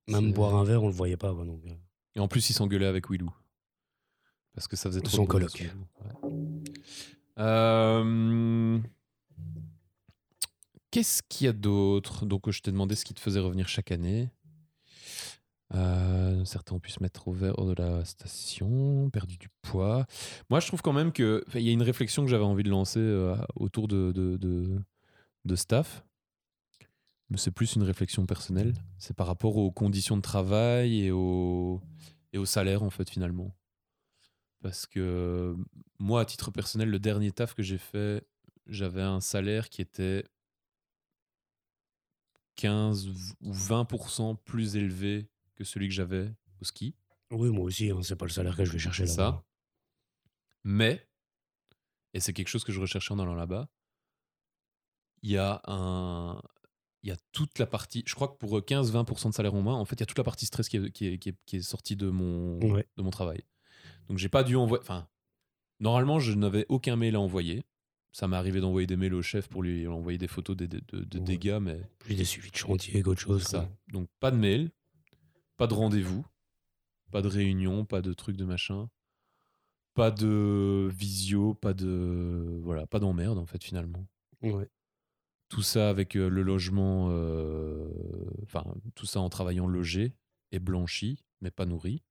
[0.09, 1.35] Même boire un verre, on le voyait pas.
[1.35, 1.75] quoi, donc, euh.
[2.15, 3.31] Et en plus, il s'engueulait avec Willou.
[4.55, 5.51] Parce que ça faisait trop Son de coloc.
[5.51, 6.73] son- ouais.
[7.39, 8.79] Euh,
[10.91, 12.27] Qu'est-ce qu'il y a d'autre?
[12.27, 14.31] Donc, je t'ai demandé ce qui te faisait revenir chaque année.
[15.73, 20.05] Euh, certains ont pu se mettre au vert de la station, perdu du poids.
[20.49, 22.65] Moi, je trouve quand même que enfin, il y a une réflexion que j'avais envie
[22.65, 24.81] de lancer euh, autour de, de, de,
[25.45, 26.05] de staff.
[27.29, 28.75] Mais c'est plus une réflexion personnelle.
[28.99, 31.81] C'est par rapport aux conditions de travail et au,
[32.33, 33.55] et au salaire, en fait, finalement.
[34.61, 35.57] Parce que
[36.01, 38.27] moi, à titre personnel, le dernier taf que j'ai fait,
[38.67, 40.25] j'avais un salaire qui était
[42.57, 43.09] 15
[43.41, 46.95] ou 20% plus élevé que celui que j'avais au ski.
[47.31, 49.15] Oui, moi aussi, hein, c'est pas le salaire que je vais chercher là-bas.
[49.15, 49.45] ça.
[50.65, 51.07] Mais,
[52.13, 53.69] et c'est quelque chose que je recherchais en allant là-bas,
[55.23, 56.41] il y a un.
[57.03, 58.03] Il y a toute la partie.
[58.07, 60.19] Je crois que pour 15-20% de salaire en moins, en fait, il y a toute
[60.19, 62.87] la partie stress qui est, qui est, qui est- qui est sortie de mon, Ouais.
[62.99, 63.43] de mon travail.
[64.09, 64.83] Donc, j'ai pas dû envoyer.
[64.83, 65.09] Enfin,
[65.79, 67.65] normalement, je n'avais aucun mail à envoyer.
[68.13, 70.81] Ça m'est arrivé d'envoyer des mails au chef pour lui envoyer des photos de, de-
[71.05, 71.25] de Ouais.
[71.25, 73.43] dégâts, mais Plus des suivis de chantier qu'autre chose.
[73.45, 73.61] c'est ça.
[73.67, 73.77] quoi.
[73.93, 74.71] Donc, pas de mail,
[75.57, 76.25] pas de rendez-vous,
[77.13, 78.89] pas de réunion, pas de truc de machin,
[79.95, 82.61] pas de visio, pas de.
[82.65, 84.05] Voilà, pas d'emmerde, en fait, finalement.
[84.43, 84.69] Ouais.
[85.49, 87.09] Tout ça avec euh, le logement.
[87.11, 87.89] euh,
[88.43, 88.65] Enfin,
[88.97, 90.15] tout ça en travaillant logé
[90.53, 92.03] et blanchi, mais pas nourri.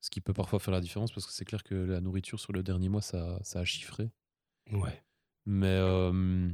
[0.00, 2.52] Ce qui peut parfois faire la différence parce que c'est clair que la nourriture sur
[2.52, 4.10] le dernier mois, ça, ça a chiffré.
[4.72, 5.02] Ouais.
[5.46, 6.50] Mais euh,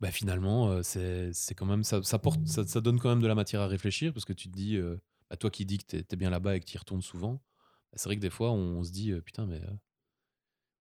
[0.00, 3.26] bah, finalement, euh, c'est quand même ça, ça, porte, ça, ça donne quand même de
[3.26, 4.96] la matière à réfléchir parce que tu te dis, euh,
[5.30, 7.34] bah, toi qui dis que t'es es bien là-bas et que tu y retournes souvent,
[7.34, 9.60] bah, c'est vrai que des fois on, se dit, euh, putain, mais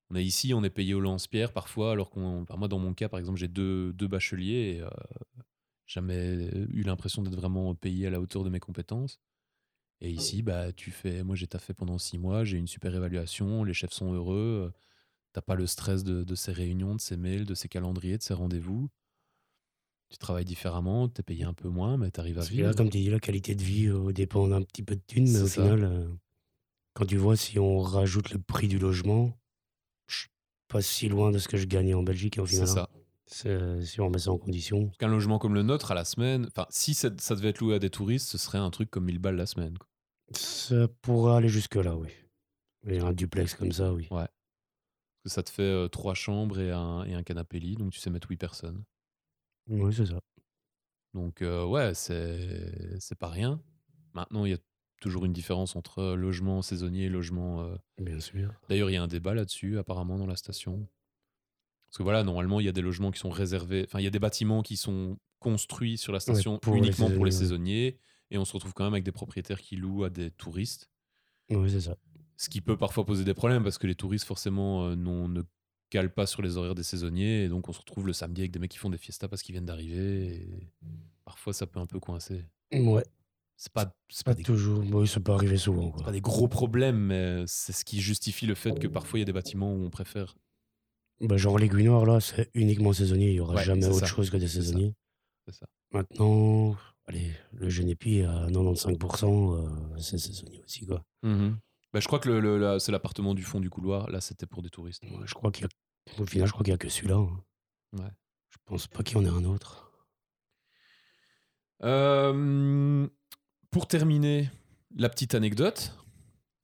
[0.10, 2.46] on est ici, on est payé au lance-pierre parfois, alors qu'on.
[2.58, 4.90] moi, dans mon cas, par exemple, j'ai deux, deux bacheliers et euh,
[5.88, 9.20] jamais eu l'impression d'être vraiment payé à la hauteur de mes compétences.
[10.02, 13.64] Et ici, bah, tu fais, moi j'ai taffé pendant six mois, j'ai une super évaluation,
[13.64, 14.74] les chefs sont heureux,
[15.36, 18.24] t'as pas le stress de, de ces réunions, de ces mails, de ces calendriers, de
[18.24, 18.88] ces rendez-vous.
[20.10, 22.68] Tu travailles différemment, t'es payé un peu moins, mais t'arrives à vivre.
[22.70, 25.30] là, comme tu dis, la qualité de vie euh, dépend d'un petit peu de thunes,
[25.30, 25.62] mais au ça.
[25.64, 26.08] final, euh,
[26.94, 29.38] quand tu vois si on rajoute le prix du logement,
[30.08, 30.30] je suis
[30.70, 32.68] pas si loin de ce que je gagnais en Belgique au C'est final.
[32.70, 32.90] ça.
[32.94, 33.00] hein.
[33.28, 34.90] C'est- Si on met ça en condition.
[35.00, 37.76] Qu'un logement comme le nôtre à la semaine, enfin, si ça, ça devait être loué
[37.76, 39.78] à des touristes, ce serait un truc comme 1000 balles la semaine.
[39.78, 39.88] quoi.
[40.32, 42.10] Ça pourrait aller jusque-là, oui.
[42.88, 44.08] Et un duplex comme ça, oui.
[44.12, 44.28] Ouais.
[45.26, 48.00] Que ça te fait euh, trois chambres et un, et un canapé lit, donc tu
[48.00, 48.84] sais mettre 8 personnes.
[49.68, 50.20] Oui, c'est ça.
[51.16, 53.60] Donc, euh, ouais, c'est c'est pas rien.
[54.14, 54.60] Maintenant, il y a
[55.02, 57.62] toujours une différence entre logement saisonnier et logement.
[57.64, 58.54] euh, Bien sûr.
[58.70, 60.88] D'ailleurs, il y a un débat là-dessus, apparemment, dans la station.
[61.88, 63.86] Parce que voilà, normalement, il y a des logements qui sont réservés.
[63.88, 67.10] Enfin, il y a des bâtiments qui sont construits sur la station pour les uniquement
[67.10, 68.00] pour les saisonniers, saisonniers.
[68.30, 70.92] Et on se retrouve quand même avec des propriétaires qui louent à des touristes.
[71.50, 71.98] Oui, c'est ça.
[72.38, 75.42] Ce qui peut parfois poser des problèmes parce que les touristes, forcément, euh, ne
[75.90, 77.44] calent pas sur les horaires des saisonniers.
[77.44, 79.42] Et donc, on se retrouve le samedi avec des mecs qui font des fiestas parce
[79.42, 80.36] qu'ils viennent d'arriver.
[80.36, 80.70] Et
[81.24, 82.44] parfois, ça peut un peu coincer.
[82.74, 83.04] Ouais,
[83.56, 84.84] C'est pas, c'est pas pas, des, toujours.
[84.92, 85.86] Oui, ça peut arriver souvent.
[85.88, 86.04] c'est Quoi.
[86.06, 89.24] pas des gros problèmes, mais c'est ce qui justifie le fait que parfois, il y
[89.24, 90.36] a des bâtiments où on préfère.
[91.22, 93.30] Bah, genre l'aiguille noire, là, c'est uniquement saisonnier.
[93.30, 94.06] Il n'y aura Ouais, jamais c'est autre ça.
[94.08, 94.64] chose que des C'est ça.
[94.64, 94.94] saisonniers.
[95.48, 95.68] C'est ça.
[95.94, 96.76] Maintenant,
[97.06, 99.70] allez, le Genépi à 95%, euh,
[100.00, 100.86] c'est saisonnier aussi.
[100.86, 101.06] Quoi.
[101.96, 104.10] Bah, je crois que le, le- la- c'est l'appartement du fond du couloir.
[104.10, 105.02] Là, c'était pour des touristes.
[105.04, 106.22] Ouais, je crois qu'il y a...
[106.22, 107.16] Au final, je crois qu'il n'y a que celui-là.
[107.16, 107.42] hein.
[107.94, 108.12] Ouais.
[108.50, 109.94] Je pense pas qu'il y en ait un autre.
[111.84, 113.08] Euh,
[113.72, 114.50] pour terminer,
[114.94, 115.98] la petite anecdote.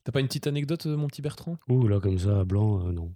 [0.03, 1.57] T'as pas une petite anecdote, euh, mon petit Bertrand?
[1.69, 3.13] Ouh, là, comme ça, à blanc, euh, non.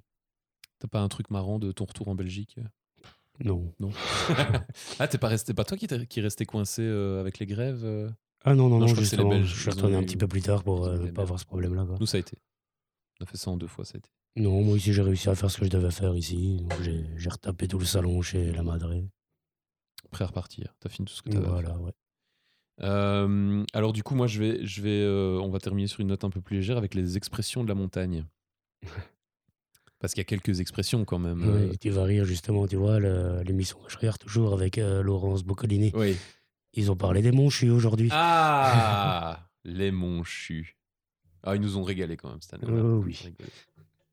[0.80, 2.58] T'as pas un truc marrant de ton retour en Belgique
[3.44, 3.74] Non.
[3.82, 3.90] Non.
[5.00, 8.10] ah, t'es pas resté, pas toi qui, qui resté coincé euh, avec les grèves euh?
[8.48, 9.30] Ah non, non, Non, non, je c'est les justement.
[9.30, 11.24] Belges, Je suis retourné un eu- petit peu plus tard pour ont euh, ne pas
[11.24, 11.86] avoir ce problème-là.
[12.00, 12.38] Nous, ça a été.
[13.20, 14.10] On a fait ça en deux fois, ça a été.
[14.38, 16.58] Non, moi ici, j'ai réussi à faire ce que je devais faire ici.
[16.58, 16.74] Donc,
[17.18, 19.06] J'ai retapé tout le salon chez la Madré.
[20.12, 20.76] Prêt à repartir.
[20.80, 21.82] T'as fini tout ce que t'avais à Voilà, faire.
[21.82, 21.92] ouais.
[22.82, 26.08] Euh, alors du coup, moi, je vais, je vais, euh, on va terminer sur une
[26.08, 28.26] note un peu plus légère avec les expressions de la montagne.
[30.00, 31.42] Parce qu'il y a quelques expressions quand même.
[31.70, 33.00] Oui, tu vas rire justement, tu vois,
[33.44, 35.92] l'émission de Schreier, toujours avec euh, Laurence Boccolini.
[35.96, 36.18] Oui.
[36.76, 38.10] Ils ont parlé des monchus aujourd'hui.
[38.12, 40.78] Ah Les monchus.
[41.44, 42.64] Ah, ils nous ont régalé quand même cette année.
[42.68, 43.20] Oh oui.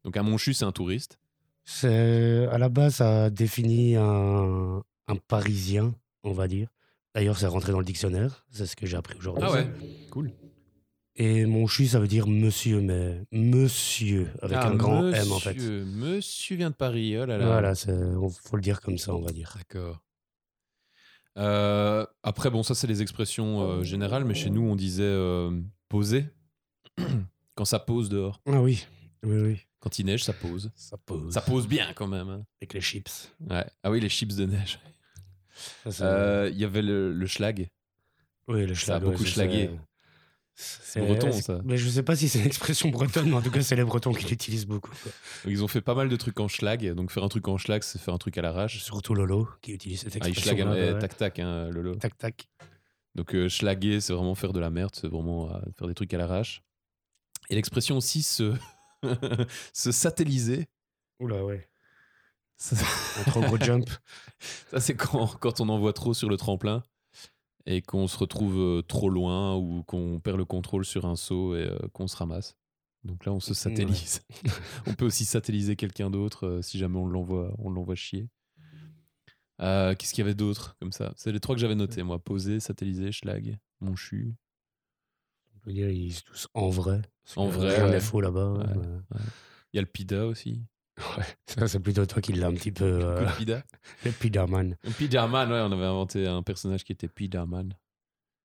[0.05, 1.19] Donc un monchu, c'est un touriste.
[1.65, 5.95] C'est à la base, ça définit un, un Parisien,
[6.25, 6.69] on va dire.
[7.15, 8.45] D'ailleurs, c'est rentré dans le dictionnaire.
[8.51, 9.45] C'est ce que j'ai appris aujourd'hui.
[9.47, 9.71] Ah ouais
[10.11, 10.33] Cool.
[11.17, 15.39] Et monchu, ça veut dire monsieur, mais monsieur avec Ah, un grand monsieur, M en
[15.39, 15.55] fait.
[15.59, 17.47] Monsieur vient de Paris, oh là là.
[17.47, 17.73] Voilà,
[18.19, 19.55] on- faut le dire comme ça, on va dire.
[19.57, 20.01] D'accord.
[21.39, 25.51] Euh, après, bon, ça, c'est les expressions euh, générales, mais chez nous, on disait euh,
[25.89, 26.27] poser.
[27.55, 28.41] Quand ça pose dehors.
[28.47, 28.87] Ah oui,
[29.23, 29.61] oui, oui.
[29.81, 30.71] Quand il neige, ça pose.
[30.77, 31.33] Ça pose.
[31.35, 32.29] Ça pose bien quand même.
[32.29, 32.45] hein.
[32.61, 33.31] Avec les chips.
[33.51, 33.65] Ouais.
[33.83, 34.79] Ah oui, les chips de neige.
[35.85, 37.69] Ça, c'est- Euh, Il y avait le, le schlag.
[38.49, 39.71] oui, le ça a schlag, ouais, beaucoup ça, schlagué.
[39.73, 39.79] c'est-
[40.55, 41.61] C'est breton, ça.
[41.65, 43.85] Mais je sais pas si c'est une expression bretonne, mais en tout cas, c'est les
[43.85, 44.91] Bretons qui l'utilisent beaucoup.
[45.03, 45.13] quoi.
[45.47, 46.93] Ils ont fait pas mal de trucs en schlag.
[46.95, 48.83] Donc, faire un truc en schlag, c'est faire un truc à l'arrache.
[48.83, 50.97] Surtout Lolo qui utilise cette Ah, il schlag, expression.
[50.97, 51.95] hein, tac tac, hein, Lolo.
[51.97, 52.49] tac, tac.
[53.15, 56.13] Donc, euh, schlaguer, c'est vraiment faire de la merde, c'est vraiment euh, faire des trucs
[56.15, 56.63] à l'arrache.
[57.51, 58.55] Et l'expression aussi, se,
[59.73, 60.67] se satelliser.
[61.19, 61.69] Oula, ouais.
[62.59, 62.77] Ça,
[63.27, 63.89] trop gros jump.
[64.71, 66.83] ça, c'est quand, quand on envoie trop sur le tremplin
[67.67, 71.55] et qu'on se retrouve euh, trop loin ou qu'on perd le contrôle sur un saut
[71.57, 72.57] et euh, qu'on se ramasse.
[73.05, 74.23] Donc là, on se satellise.
[74.87, 78.29] on peut aussi satelliser quelqu'un d'autre euh, si jamais on l'envoie, on l'envoie chier.
[79.61, 81.13] Euh, Qu'est-ce qu'il y avait d'autre comme ça?
[81.17, 82.19] C'est les trois que j'avais notés, moi.
[82.19, 84.35] Poser, satelliser, schlag, monchu.
[85.55, 87.03] On peut dire ils sont tous en vrai.
[87.37, 88.01] En vrai, Rien ouais.
[88.01, 88.55] faux là-bas.
[88.55, 89.21] Ouais.
[89.73, 90.63] Il y a le pida aussi.
[91.19, 91.25] ouais.
[91.47, 92.85] Ça, c'est plutôt toi qui l'as un petit peu.
[92.85, 93.65] euh, Le pida.
[94.05, 94.77] le Pidaman.
[94.85, 97.75] Un Pidaman, ouais, on avait inventé un personnage qui était Pidaman,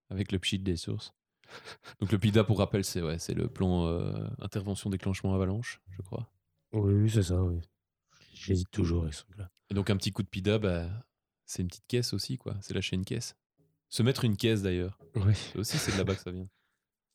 [0.10, 1.14] avec le pchit des sources.
[2.00, 6.30] Donc le PIDA, pour rappel, c'est ouais, le plan euh, intervention déclenchement avalanche, je crois.
[6.74, 7.62] Oui, oui, c'est ça, oui.
[8.34, 9.50] J'hésite toujours avec ce truc-là.
[9.70, 10.88] Et donc un petit coup de PIDA, bah,
[11.46, 12.56] c'est une petite caisse aussi, quoi.
[12.62, 13.36] C'est lâcher une caisse.
[13.90, 15.00] Se mettre une caisse d'ailleurs.
[15.16, 15.34] Oui.
[15.36, 16.48] Ça aussi, c'est de là-bas que ça vient.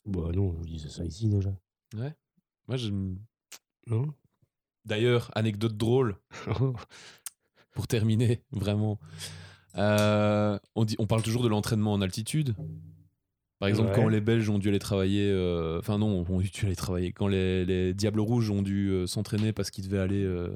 [0.07, 1.51] Bah non, je disais ça ici déjà.
[1.95, 2.15] Ouais.
[2.67, 2.91] Moi, je...
[3.87, 4.15] Non?
[4.85, 6.17] D'ailleurs, anecdote drôle,
[6.61, 6.75] Oh.
[7.73, 8.99] pour terminer, vraiment.
[9.77, 12.55] Euh, on, dit, on parle toujours de l'entraînement en altitude.
[13.59, 13.95] Par exemple, Ouais.
[13.95, 17.29] quand les Belges ont dû aller travailler, euh, enfin non, ont dû aller travailler, quand
[17.29, 20.51] les, les Diables Rouges ont dû euh, s'entraîner parce qu'ils devaient aller, euh,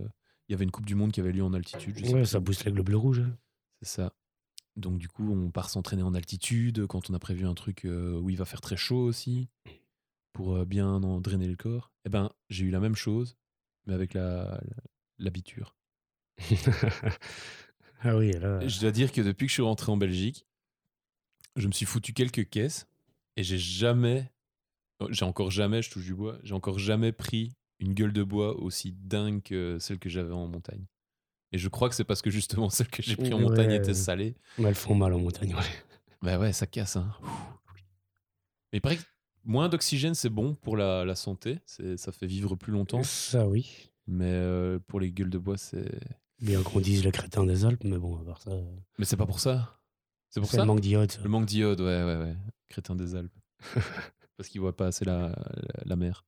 [0.49, 2.21] il y avait une Coupe du Monde qui avait lieu en altitude, je sais Ouais,
[2.21, 2.27] pas.
[2.27, 3.21] ça booste les globes rouges.
[3.21, 3.37] hein.
[3.81, 4.13] c'est ça.
[4.75, 8.19] Donc du coup, on part s'entraîner en altitude quand on a prévu un truc euh,
[8.21, 9.49] où il va faire très chaud aussi,
[10.33, 11.93] pour euh, bien en drainer le corps.
[12.05, 13.37] Eh ben, j'ai eu la même chose,
[13.87, 14.61] mais avec la
[15.19, 15.77] l'habiture.
[18.01, 18.67] ah oui, là.
[18.67, 20.47] Je dois dire que depuis que je suis rentré en Belgique,
[21.57, 22.87] je me suis foutu quelques caisses
[23.37, 24.31] et j'ai jamais,
[25.01, 28.23] oh, j'ai encore jamais, je touche du bois, j'ai encore jamais pris une gueule de
[28.23, 30.87] bois aussi dingue que celle que j'avais en montagne.
[31.53, 33.95] Et je crois que c'est parce que justement celle que j'ai pris en montagne était
[33.95, 34.37] salée.
[34.59, 35.63] Mais elles font mal en montagne, ouais.
[36.23, 36.97] Bah ouais, ça casse.
[36.97, 37.13] Hein.
[38.73, 39.03] Mais il paraît que
[39.47, 41.61] moins d'oxygène, c'est bon pour la, la santé.
[41.65, 43.03] Ça fait vivre plus longtemps.
[43.03, 43.91] Ça, oui.
[44.07, 45.91] Mais euh, pour les gueules de bois, c'est.
[46.41, 48.51] Bien qu'on dise le crétin des Alpes, mais bon, à part ça.
[48.99, 49.81] Mais c'est pas pour ça.
[50.29, 50.59] C'est pour ça.
[50.59, 51.13] le manque d'iode.
[51.23, 52.37] Le manque d'iode, ouais, ouais, ouais.
[52.69, 53.33] Crétin des Alpes.
[54.37, 56.27] Parce qu'ils voient pas assez la, la, la mer.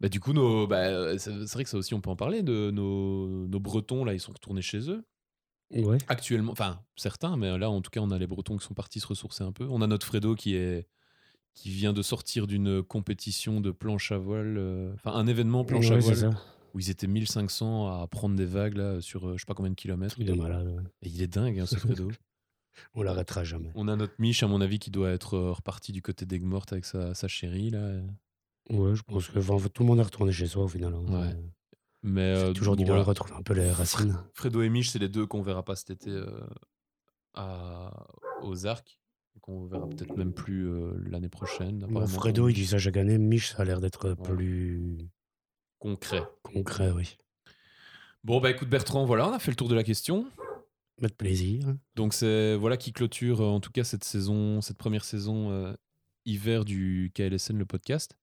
[0.00, 2.42] Bah, du coup, nos, bah, c'est c'est vrai que ça aussi, on peut en parler.
[2.42, 5.04] De nos, nos Bretons, là, ils sont retournés chez eux.
[5.70, 5.98] Ouais.
[6.08, 9.00] Actuellement, enfin, certains, mais là, en tout cas, on a les Bretons qui sont partis
[9.00, 9.66] se ressourcer un peu.
[9.68, 10.88] On a notre Fredo qui est
[11.54, 15.90] qui vient de sortir d'une compétition de planche à voile, euh, enfin un événement planche
[15.90, 16.30] à Ouais, voile ça.
[16.74, 19.70] où ils étaient 1500 à prendre des vagues là sur euh, je sais pas combien
[19.70, 20.14] de kilomètres.
[20.14, 20.66] Truc de malade.
[20.66, 20.82] ouais.
[21.02, 22.10] Et il est dingue hein, ce Fredo.
[22.94, 23.70] On l'arrêtera jamais.
[23.76, 26.72] On a notre Mich, à mon avis, qui doit être euh, reparti du côté d'Aigues-Mortes
[26.72, 27.70] avec sa, sa chérie.
[27.70, 28.00] Là.
[28.70, 30.92] Ouais, je pense que enfin, tout le monde est retourné chez soi au final.
[30.92, 31.04] hein.
[31.28, 31.36] Ouais.
[32.02, 34.18] Mais euh, toujours du bien de retrouver un peu les racines.
[34.34, 36.26] Fredo et Mich, c'est les deux qu'on verra pas cet été euh,
[37.34, 38.06] à,
[38.42, 38.98] aux Arcs.
[39.44, 41.80] Qu'on verra peut-être même plus euh, l'année prochaine.
[41.80, 43.18] Bon, Fredo, il dit ça chaque année.
[43.18, 44.16] Mich, ça a l'air d'être Ouais.
[44.22, 44.96] plus
[45.78, 46.22] Concret.
[46.42, 47.18] concret, oui.
[48.22, 50.26] Bon, bah écoute Bertrand, voilà, on a fait le tour de la question.
[50.98, 51.74] Mettre plaisir.
[51.94, 55.74] Donc c'est voilà qui clôture euh, en tout cas cette saison, cette première saison euh,
[56.24, 58.16] hiver du KLSN le podcast.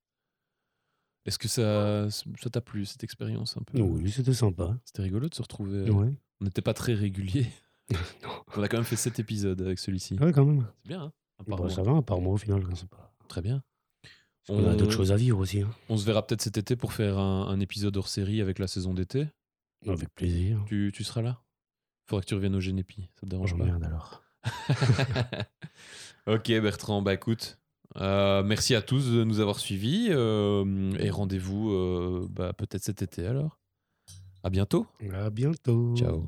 [1.28, 3.80] Est-ce que ça ça t'a plu cette expérience un peu?
[3.80, 4.76] Oui, c'était sympa.
[4.86, 5.88] C'était rigolo de se retrouver.
[5.92, 6.12] Ouais.
[6.40, 7.46] On n'était pas très régulier.
[8.24, 8.30] Non.
[8.58, 10.16] On a quand même fait sept épisodes avec celui-ci.
[10.20, 10.66] Ouais, quand même.
[10.84, 11.70] C'est bien, hein apparemment.
[11.70, 12.62] ça va, à part moi au final.
[12.89, 13.14] Pas...
[13.28, 13.64] Très bien.
[14.48, 15.62] Qu'on a On- d'autres choses à vivre aussi.
[15.62, 15.70] hein.
[15.89, 18.68] On se verra peut-être cet été pour faire un, un épisode hors série avec la
[18.68, 19.28] saison d'été.
[19.88, 20.64] Avec plaisir.
[20.68, 21.42] Tu, tu seras là?
[22.08, 23.66] Faudra que tu reviennes au Génépi, ça te dérange Oh, pas?
[23.66, 24.22] merde alors.
[26.28, 27.58] Ok Bertrand, bah écoute,
[27.98, 33.02] Euh, merci à tous de nous avoir suivis euh, et rendez-vous euh, bah, peut-être cet
[33.02, 33.60] été alors.
[34.44, 34.88] À bientôt.
[35.14, 35.96] À bientôt.
[35.96, 36.26] Ciao.